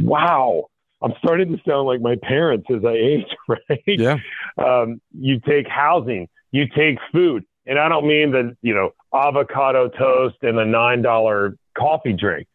wow. 0.00 0.66
I'm 1.02 1.12
starting 1.18 1.52
to 1.56 1.62
sound 1.68 1.86
like 1.86 2.00
my 2.00 2.16
parents 2.22 2.66
as 2.70 2.84
I 2.84 2.92
age, 2.92 3.26
right? 3.48 3.82
Yeah. 3.86 4.16
Um, 4.58 5.00
you 5.12 5.40
take 5.40 5.68
housing, 5.68 6.28
you 6.52 6.66
take 6.74 6.98
food, 7.12 7.44
and 7.66 7.78
I 7.78 7.88
don't 7.88 8.06
mean 8.06 8.32
the 8.32 8.56
you 8.62 8.74
know 8.74 8.90
avocado 9.14 9.88
toast 9.88 10.36
and 10.42 10.58
a 10.58 10.64
nine 10.64 11.02
dollar 11.02 11.56
coffee 11.76 12.14
drink. 12.14 12.48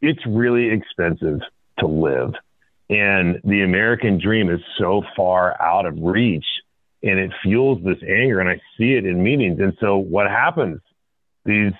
It's 0.00 0.24
really 0.26 0.70
expensive 0.70 1.40
to 1.80 1.86
live, 1.86 2.34
and 2.88 3.40
the 3.44 3.62
American 3.62 4.20
dream 4.20 4.50
is 4.50 4.60
so 4.78 5.02
far 5.16 5.60
out 5.60 5.86
of 5.86 5.96
reach, 6.00 6.46
and 7.02 7.18
it 7.18 7.32
fuels 7.42 7.82
this 7.84 7.98
anger. 8.02 8.40
And 8.40 8.48
I 8.48 8.60
see 8.76 8.94
it 8.94 9.04
in 9.04 9.22
meetings. 9.22 9.58
And 9.60 9.76
so 9.80 9.96
what 9.96 10.28
happens? 10.28 10.80
These 11.44 11.72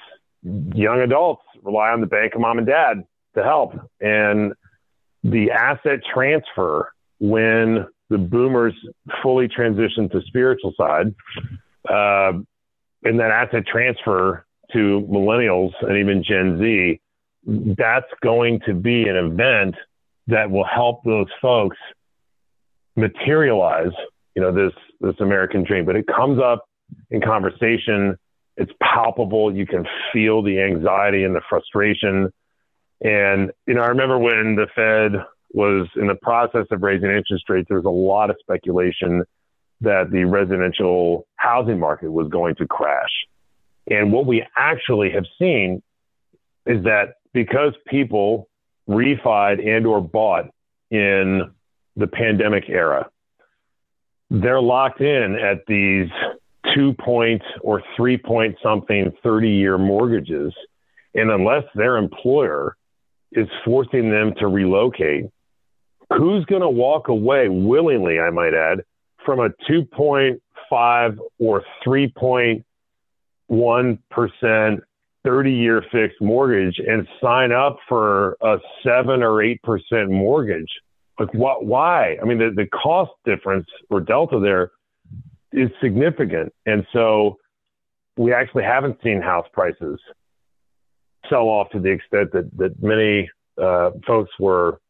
young 0.42 1.00
adults 1.00 1.42
rely 1.62 1.90
on 1.90 2.00
the 2.00 2.06
bank 2.06 2.34
of 2.34 2.40
mom 2.40 2.58
and 2.58 2.66
dad 2.66 3.04
to 3.36 3.44
help, 3.44 3.74
and 4.00 4.52
the 5.30 5.50
asset 5.50 6.00
transfer 6.12 6.92
when 7.18 7.86
the 8.10 8.18
boomers 8.18 8.74
fully 9.22 9.48
transition 9.48 10.08
to 10.10 10.20
spiritual 10.26 10.72
side, 10.76 11.14
uh, 11.88 12.32
and 13.04 13.20
that 13.20 13.30
asset 13.30 13.66
transfer 13.66 14.46
to 14.72 15.06
millennials 15.10 15.72
and 15.82 15.96
even 15.96 16.22
Gen 16.22 16.58
Z, 16.58 17.00
that's 17.76 18.10
going 18.22 18.60
to 18.66 18.74
be 18.74 19.08
an 19.08 19.16
event 19.16 19.74
that 20.26 20.50
will 20.50 20.64
help 20.64 21.02
those 21.04 21.28
folks 21.40 21.76
materialize, 22.96 23.92
you 24.34 24.42
know, 24.42 24.52
this 24.52 24.72
this 25.00 25.14
American 25.20 25.64
dream. 25.64 25.84
But 25.84 25.96
it 25.96 26.06
comes 26.06 26.40
up 26.40 26.64
in 27.10 27.20
conversation. 27.20 28.16
It's 28.56 28.72
palpable. 28.82 29.54
You 29.54 29.66
can 29.66 29.86
feel 30.12 30.42
the 30.42 30.60
anxiety 30.60 31.24
and 31.24 31.34
the 31.34 31.40
frustration. 31.48 32.30
And 33.00 33.52
you 33.66 33.74
know, 33.74 33.82
I 33.82 33.88
remember 33.88 34.18
when 34.18 34.56
the 34.56 34.66
Fed 34.74 35.24
was 35.52 35.88
in 35.96 36.08
the 36.08 36.14
process 36.14 36.66
of 36.70 36.82
raising 36.82 37.10
interest 37.10 37.48
rates, 37.48 37.66
there 37.68 37.78
was 37.78 37.86
a 37.86 37.90
lot 37.90 38.30
of 38.30 38.36
speculation 38.40 39.24
that 39.80 40.10
the 40.10 40.24
residential 40.24 41.26
housing 41.36 41.78
market 41.78 42.10
was 42.10 42.28
going 42.28 42.56
to 42.56 42.66
crash. 42.66 43.26
And 43.90 44.12
what 44.12 44.26
we 44.26 44.44
actually 44.56 45.10
have 45.12 45.24
seen 45.38 45.82
is 46.66 46.84
that 46.84 47.14
because 47.32 47.72
people 47.86 48.48
refied 48.88 49.66
and 49.66 49.86
or 49.86 50.00
bought 50.00 50.46
in 50.90 51.50
the 51.96 52.06
pandemic 52.06 52.64
era, 52.68 53.08
they're 54.30 54.60
locked 54.60 55.00
in 55.00 55.36
at 55.36 55.64
these 55.66 56.08
two 56.74 56.92
point 56.94 57.42
or 57.62 57.82
three 57.96 58.18
point 58.18 58.56
something 58.62 59.12
30 59.22 59.48
year 59.48 59.78
mortgages. 59.78 60.52
And 61.14 61.30
unless 61.30 61.64
their 61.74 61.96
employer 61.96 62.76
is 63.32 63.48
forcing 63.64 64.10
them 64.10 64.34
to 64.38 64.48
relocate, 64.48 65.26
who's 66.16 66.44
going 66.46 66.62
to 66.62 66.68
walk 66.68 67.08
away 67.08 67.48
willingly, 67.48 68.18
I 68.18 68.30
might 68.30 68.54
add, 68.54 68.82
from 69.24 69.38
a 69.40 69.50
2.5 69.70 71.18
or 71.38 71.62
3.1% 71.86 74.78
30 75.24 75.52
year 75.52 75.82
fixed 75.92 76.20
mortgage 76.20 76.78
and 76.78 77.06
sign 77.20 77.52
up 77.52 77.76
for 77.88 78.36
a 78.40 78.58
7 78.82 79.22
or 79.22 79.42
8% 79.42 80.10
mortgage? 80.10 80.70
Like, 81.18 81.32
what, 81.34 81.66
why? 81.66 82.16
I 82.22 82.24
mean, 82.24 82.38
the, 82.38 82.52
the 82.54 82.66
cost 82.66 83.10
difference 83.24 83.66
or 83.90 84.00
delta 84.00 84.40
there 84.40 84.70
is 85.52 85.68
significant. 85.82 86.54
And 86.64 86.86
so 86.92 87.38
we 88.16 88.32
actually 88.32 88.64
haven't 88.64 88.98
seen 89.02 89.20
house 89.20 89.46
prices 89.52 90.00
sell 91.28 91.48
off 91.48 91.70
to 91.70 91.80
the 91.80 91.90
extent 91.90 92.32
that, 92.32 92.50
that 92.56 92.82
many 92.82 93.30
uh, 93.60 93.90
folks 94.06 94.30
were 94.38 94.80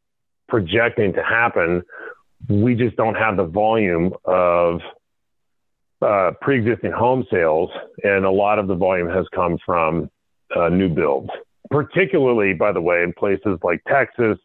projecting 0.49 1.13
to 1.15 1.23
happen. 1.23 1.83
We 2.49 2.75
just 2.75 2.97
don't 2.97 3.15
have 3.15 3.37
the 3.37 3.45
volume 3.45 4.13
of 4.25 4.81
uh, 6.01 6.33
pre-existing 6.41 6.93
home 6.93 7.25
sales, 7.31 7.71
and 8.05 8.25
a 8.25 8.31
lot 8.31 8.59
of 8.59 8.69
the 8.69 8.75
volume 8.75 9.09
has 9.09 9.27
come 9.35 9.59
from 9.65 10.11
uh, 10.57 10.69
new 10.69 10.89
builds, 10.89 11.31
particularly, 11.71 12.55
by 12.55 12.73
the 12.73 12.81
way, 12.81 13.03
in 13.03 13.13
places 13.13 13.59
like 13.63 13.83
Texas, 13.89 14.39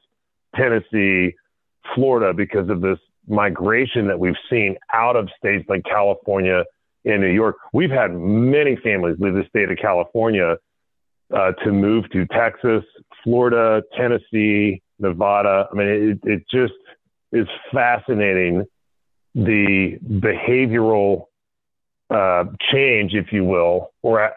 Tennessee, 0.56 1.36
Florida, 1.96 2.34
because 2.34 2.70
of 2.70 2.82
this 2.82 2.98
migration 3.28 4.08
that 4.08 4.20
we've 4.20 4.36
seen 4.50 4.76
out 4.94 5.16
of 5.16 5.30
states 5.38 5.66
like 5.70 5.84
California 5.84 6.64
and 7.06 7.22
New 7.22 7.32
York. 7.32 7.58
We've 7.72 7.92
had 7.92 8.14
many 8.14 8.76
families 8.78 9.18
leave 9.20 9.34
the 9.34 9.46
state 9.48 9.70
of 9.70 9.78
California 9.78 10.58
uh, 11.32 11.52
to 11.64 11.72
move 11.72 12.10
to 12.12 12.26
Texas, 12.28 12.84
Florida, 13.24 13.84
Tennessee, 13.96 14.82
Nevada. 15.00 15.68
I 15.72 15.76
mean, 15.76 15.88
it, 15.88 16.20
it 16.24 16.44
just 16.52 16.74
is 17.32 17.48
fascinating 17.72 18.66
the 19.36 19.98
behavioral 20.04 21.26
uh, 22.10 22.46
change, 22.72 23.14
if 23.14 23.32
you 23.32 23.44
will, 23.44 23.92
or 24.02 24.32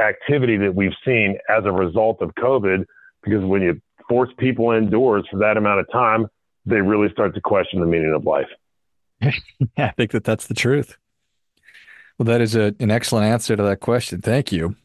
activity 0.00 0.56
that 0.58 0.74
we've 0.74 0.92
seen 1.04 1.38
as 1.48 1.64
a 1.64 1.72
result 1.72 2.20
of 2.20 2.34
COVID. 2.34 2.84
Because 3.22 3.44
when 3.44 3.62
you 3.62 3.80
force 4.08 4.30
people 4.38 4.72
indoors 4.72 5.24
for 5.30 5.38
that 5.38 5.56
amount 5.56 5.80
of 5.80 5.90
time, 5.90 6.26
they 6.66 6.80
really 6.80 7.10
start 7.10 7.34
to 7.34 7.40
question 7.40 7.80
the 7.80 7.86
meaning 7.86 8.12
of 8.14 8.24
life. 8.24 8.48
yeah, 9.20 9.32
I 9.78 9.92
think 9.92 10.10
that 10.10 10.24
that's 10.24 10.46
the 10.46 10.54
truth. 10.54 10.96
Well, 12.18 12.26
that 12.26 12.40
is 12.40 12.54
a, 12.54 12.74
an 12.78 12.90
excellent 12.90 13.26
answer 13.26 13.56
to 13.56 13.62
that 13.62 13.80
question. 13.80 14.20
Thank 14.20 14.52
you. 14.52 14.76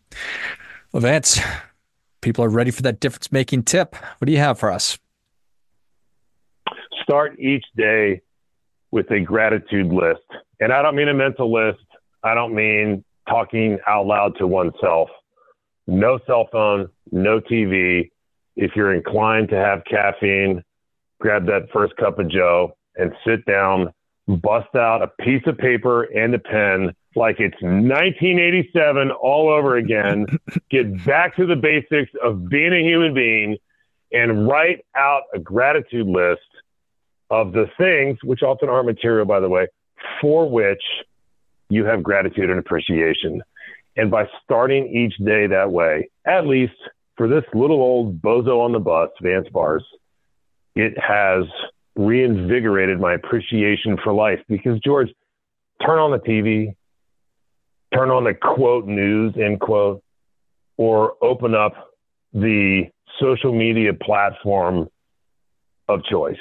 Well, 0.98 1.04
Vance, 1.04 1.40
people 2.22 2.44
are 2.44 2.50
ready 2.50 2.72
for 2.72 2.82
that 2.82 3.00
difference 3.00 3.32
making 3.32 3.66
tip. 3.66 3.96
What 4.18 4.26
do 4.26 4.32
you 4.32 4.40
have 4.40 4.58
for 4.58 4.72
us? 4.72 4.98
Start 7.04 7.40
each 7.40 7.66
day 7.76 8.22
with 8.90 9.12
a 9.12 9.20
gratitude 9.20 9.94
list. 9.94 10.26
And 10.60 10.74
I 10.74 10.82
don't 10.82 10.96
mean 10.96 11.08
a 11.08 11.14
mental 11.14 11.54
list, 11.54 11.86
I 12.24 12.34
don't 12.34 12.56
mean 12.56 13.06
talking 13.30 13.78
out 13.86 14.08
loud 14.08 14.40
to 14.40 14.48
oneself. 14.48 15.10
No 15.86 16.18
cell 16.26 16.50
phone, 16.52 16.88
no 17.12 17.42
TV. 17.42 18.10
If 18.56 18.72
you're 18.76 18.96
inclined 18.96 19.50
to 19.50 19.56
have 19.56 19.84
caffeine, 19.88 20.64
grab 21.22 21.46
that 21.46 21.68
first 21.72 21.96
cup 21.98 22.18
of 22.18 22.28
Joe 22.28 22.76
and 22.96 23.14
sit 23.24 23.46
down, 23.46 23.94
bust 24.28 24.74
out 24.76 25.04
a 25.04 25.24
piece 25.24 25.44
of 25.46 25.60
paper 25.60 26.06
and 26.06 26.34
a 26.34 26.40
pen 26.40 26.92
like 27.18 27.40
it's 27.40 27.62
1987 27.62 29.12
all 29.12 29.50
over 29.50 29.76
again. 29.78 30.26
Get 30.70 31.06
back 31.06 31.36
to 31.38 31.46
the 31.46 31.56
basics 31.56 32.12
of 32.24 32.48
being 32.48 32.74
a 32.74 32.82
human 32.82 33.14
being 33.14 33.58
and 34.12 34.48
write 34.48 34.86
out 34.96 35.24
a 35.34 35.40
gratitude 35.40 36.08
list 36.08 36.42
of 37.30 37.52
the 37.52 37.66
things, 37.78 38.18
which 38.24 38.42
often 38.42 38.70
aren't 38.70 38.86
material, 38.86 39.26
by 39.26 39.40
the 39.40 39.50
way, 39.50 39.68
for 40.22 40.50
which 40.50 40.82
you 41.70 41.84
have 41.86 42.04
gratitude 42.04 42.50
and 42.50 42.60
appreciation. 42.60 43.42
And 43.98 44.10
by 44.10 44.30
starting 44.44 44.88
each 44.88 45.18
day 45.26 45.48
that 45.48 45.72
way, 45.72 46.10
at 46.26 46.48
least 46.48 46.76
for 47.18 47.28
this 47.28 47.44
little 47.54 47.82
old 47.82 48.22
bozo 48.22 48.62
on 48.62 48.72
the 48.72 48.80
bus, 48.80 49.10
Vance 49.22 49.48
Barse, 49.52 49.84
it 50.76 50.94
has 51.00 51.46
reinvigorated 51.96 53.00
my 53.00 53.16
appreciation 53.16 53.98
for 54.04 54.14
life 54.14 54.40
because 54.48 54.80
George, 54.80 55.10
turn 55.84 55.98
on 55.98 56.12
the 56.12 56.20
TV, 56.20 56.76
turn 57.94 58.10
on 58.10 58.24
the 58.24 58.34
quote 58.34 58.86
news, 58.86 59.34
end 59.38 59.60
quote, 59.60 60.04
or 60.78 61.14
open 61.22 61.56
up 61.56 61.74
the 62.34 62.84
social 63.20 63.54
media 63.54 63.94
platform 63.94 64.88
of 65.88 66.04
choice. 66.04 66.38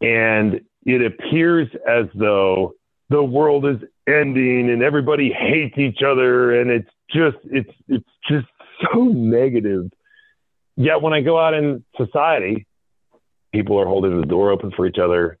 And 0.00 0.60
it 0.84 1.04
appears 1.04 1.68
as 1.88 2.06
though 2.14 2.74
the 3.10 3.22
world 3.22 3.66
is 3.66 3.76
ending 4.08 4.70
and 4.70 4.82
everybody 4.82 5.30
hates 5.30 5.76
each 5.78 5.98
other 6.02 6.58
and 6.60 6.70
it's 6.70 6.88
just 7.10 7.36
it's 7.44 7.70
it's 7.88 8.08
just 8.28 8.46
so 8.92 9.04
negative. 9.04 9.90
Yet 10.76 11.02
when 11.02 11.12
I 11.12 11.20
go 11.20 11.38
out 11.38 11.54
in 11.54 11.84
society, 11.96 12.66
people 13.52 13.78
are 13.78 13.86
holding 13.86 14.20
the 14.20 14.26
door 14.26 14.50
open 14.50 14.72
for 14.74 14.86
each 14.86 14.98
other, 14.98 15.38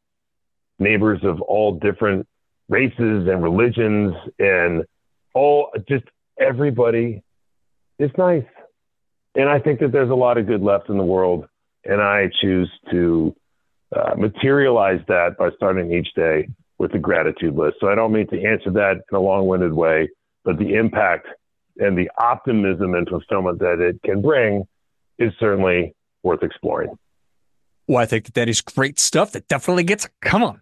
neighbors 0.78 1.20
of 1.22 1.40
all 1.40 1.78
different 1.78 2.26
races 2.70 3.28
and 3.28 3.42
religions, 3.42 4.14
and 4.38 4.84
all 5.34 5.70
just 5.88 6.04
everybody 6.38 7.22
is 7.98 8.10
nice. 8.16 8.46
And 9.34 9.48
I 9.48 9.58
think 9.58 9.80
that 9.80 9.92
there's 9.92 10.10
a 10.10 10.14
lot 10.14 10.38
of 10.38 10.46
good 10.46 10.62
left 10.62 10.88
in 10.88 10.96
the 10.96 11.04
world, 11.04 11.46
and 11.84 12.00
I 12.00 12.30
choose 12.40 12.70
to 12.90 13.36
uh, 13.94 14.14
materialize 14.16 15.00
that 15.08 15.36
by 15.38 15.50
starting 15.56 15.92
each 15.92 16.08
day 16.14 16.48
with 16.78 16.94
a 16.94 16.98
gratitude 16.98 17.54
list. 17.54 17.76
So 17.80 17.88
I 17.88 17.94
don't 17.94 18.12
mean 18.12 18.26
to 18.28 18.42
answer 18.42 18.70
that 18.70 19.02
in 19.10 19.16
a 19.16 19.20
long-winded 19.20 19.72
way, 19.72 20.08
but 20.44 20.58
the 20.58 20.74
impact 20.74 21.26
and 21.76 21.96
the 21.98 22.10
optimism 22.18 22.94
and 22.94 23.08
fulfillment 23.08 23.58
that 23.58 23.80
it 23.80 24.00
can 24.02 24.22
bring 24.22 24.64
is 25.18 25.32
certainly 25.38 25.94
worth 26.22 26.42
exploring. 26.42 26.96
Well, 27.86 27.98
I 27.98 28.06
think 28.06 28.24
that 28.26 28.34
that 28.34 28.48
is 28.48 28.60
great 28.60 28.98
stuff. 28.98 29.32
That 29.32 29.48
definitely 29.48 29.84
gets. 29.84 30.08
Come 30.20 30.42
on. 30.42 30.60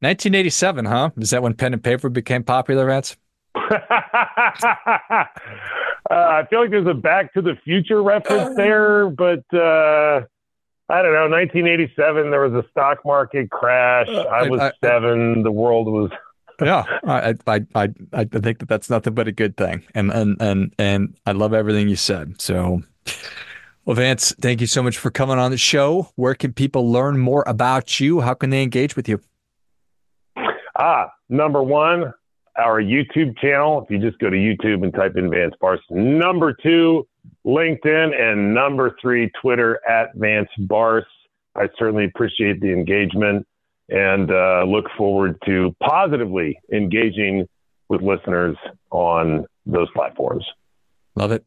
1987, 0.00 0.84
huh? 0.84 1.10
Is 1.16 1.30
that 1.30 1.42
when 1.42 1.54
pen 1.54 1.72
and 1.72 1.82
paper 1.82 2.08
became 2.08 2.44
popular, 2.44 2.86
Vance? 2.86 3.16
uh, 3.56 3.68
I 6.10 6.46
feel 6.48 6.60
like 6.60 6.70
there's 6.70 6.86
a 6.86 6.94
Back 6.94 7.34
to 7.34 7.42
the 7.42 7.56
Future 7.64 8.02
reference 8.02 8.56
there, 8.56 9.10
but 9.10 9.42
uh, 9.52 10.22
I 10.88 11.02
don't 11.02 11.12
know. 11.12 11.28
1987, 11.28 12.30
there 12.30 12.48
was 12.48 12.64
a 12.64 12.68
stock 12.70 12.98
market 13.04 13.50
crash. 13.50 14.08
Uh, 14.08 14.22
I 14.22 14.48
was 14.48 14.60
I, 14.60 14.68
I, 14.68 14.72
seven. 14.82 15.42
The 15.42 15.50
world 15.50 15.88
was. 15.88 16.10
yeah, 16.62 16.84
I, 17.04 17.34
I 17.46 17.66
I 17.74 17.88
I 18.12 18.24
think 18.24 18.60
that 18.60 18.68
that's 18.68 18.88
nothing 18.88 19.14
but 19.14 19.26
a 19.26 19.32
good 19.32 19.56
thing, 19.56 19.84
and 19.94 20.12
and 20.12 20.40
and 20.40 20.74
and 20.78 21.16
I 21.26 21.32
love 21.32 21.52
everything 21.54 21.88
you 21.88 21.96
said. 21.96 22.40
So. 22.40 22.82
Well, 23.84 23.94
Vance, 23.94 24.34
thank 24.38 24.60
you 24.60 24.66
so 24.66 24.82
much 24.82 24.98
for 24.98 25.10
coming 25.10 25.38
on 25.38 25.50
the 25.50 25.56
show. 25.56 26.10
Where 26.16 26.34
can 26.34 26.52
people 26.52 26.92
learn 26.92 27.16
more 27.16 27.42
about 27.46 27.98
you? 27.98 28.20
How 28.20 28.34
can 28.34 28.50
they 28.50 28.62
engage 28.62 28.96
with 28.96 29.08
you? 29.08 29.18
Ah, 30.78 31.10
number 31.28 31.62
one, 31.62 32.12
our 32.56 32.80
YouTube 32.80 33.36
channel. 33.38 33.82
If 33.82 33.90
you 33.90 33.98
just 33.98 34.18
go 34.20 34.30
to 34.30 34.36
YouTube 34.36 34.84
and 34.84 34.94
type 34.94 35.16
in 35.16 35.30
Vance 35.30 35.54
Barse. 35.60 35.80
Number 35.90 36.52
two, 36.52 37.06
LinkedIn. 37.44 38.20
And 38.20 38.54
number 38.54 38.96
three, 39.00 39.30
Twitter 39.40 39.80
at 39.88 40.14
Vance 40.14 40.48
Barse. 40.58 41.04
I 41.56 41.68
certainly 41.78 42.04
appreciate 42.04 42.60
the 42.60 42.72
engagement 42.72 43.46
and 43.88 44.30
uh, 44.30 44.64
look 44.64 44.84
forward 44.96 45.36
to 45.46 45.74
positively 45.82 46.58
engaging 46.72 47.48
with 47.88 48.02
listeners 48.02 48.56
on 48.90 49.46
those 49.66 49.88
platforms. 49.94 50.44
Love 51.16 51.32
it. 51.32 51.44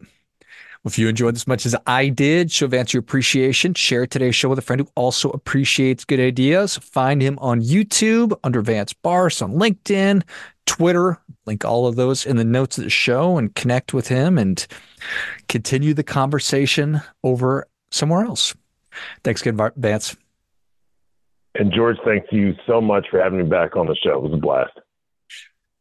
If 0.84 0.98
you 0.98 1.08
enjoyed 1.08 1.36
as 1.36 1.46
much 1.46 1.67
as 1.67 1.76
I 1.86 2.10
did, 2.10 2.52
show 2.52 2.65
Vance 2.65 2.91
your 2.91 3.02
appreciation. 3.02 3.76
Share 3.76 4.08
today's 4.08 4.36
show 4.36 4.50
with 4.50 4.58
a 4.58 4.63
friend 4.63 4.82
who 4.82 4.88
also 4.96 5.30
appreciates 5.30 6.06
good 6.06 6.20
ideas. 6.20 6.78
Find 6.78 7.22
him 7.22 7.38
on 7.39 7.62
YouTube 7.62 8.34
under 8.44 8.62
Vance 8.62 8.91
Barse, 8.91 9.44
on 9.44 9.54
LinkedIn, 9.54 10.24
Twitter. 10.65 11.20
Link 11.46 11.63
all 11.63 11.86
of 11.86 11.98
those 11.98 12.26
in 12.26 12.38
the 12.38 12.44
notes 12.44 12.80
of 12.80 12.84
the 12.84 12.89
show 12.89 13.38
and 13.38 13.54
connect 13.54 13.94
with 13.94 14.08
him 14.08 14.39
and 14.39 14.65
continue 15.50 15.94
the 15.94 16.04
conversation 16.04 17.02
over 17.24 17.67
somewhere 17.91 18.26
else. 18.26 18.56
Thanks 19.24 19.41
again, 19.41 19.72
Vance. 19.78 20.17
And 21.54 21.72
George, 21.72 21.98
thank 22.04 22.26
you 22.32 22.56
so 22.65 22.82
much 22.82 23.06
for 23.12 23.22
having 23.22 23.38
me 23.38 23.46
back 23.46 23.76
on 23.76 23.86
the 23.86 23.96
show. 24.04 24.17
It 24.17 24.24
was 24.24 24.34
a 24.34 24.38
blast. 24.38 24.72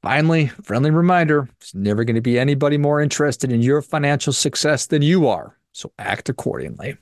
Finally, 0.03 0.47
friendly 0.63 0.91
reminder 0.91 1.47
there's 1.59 1.75
never 1.75 2.05
going 2.05 2.15
to 2.15 2.23
be 2.23 2.39
anybody 2.39 2.79
more 2.79 3.03
interested 3.03 3.53
in 3.53 3.61
your 3.61 3.83
financial 3.83 4.33
success 4.33 4.87
than 4.87 5.03
you 5.03 5.29
are. 5.29 5.59
So 5.73 5.93
act 5.99 6.31
accordingly. 6.31 6.97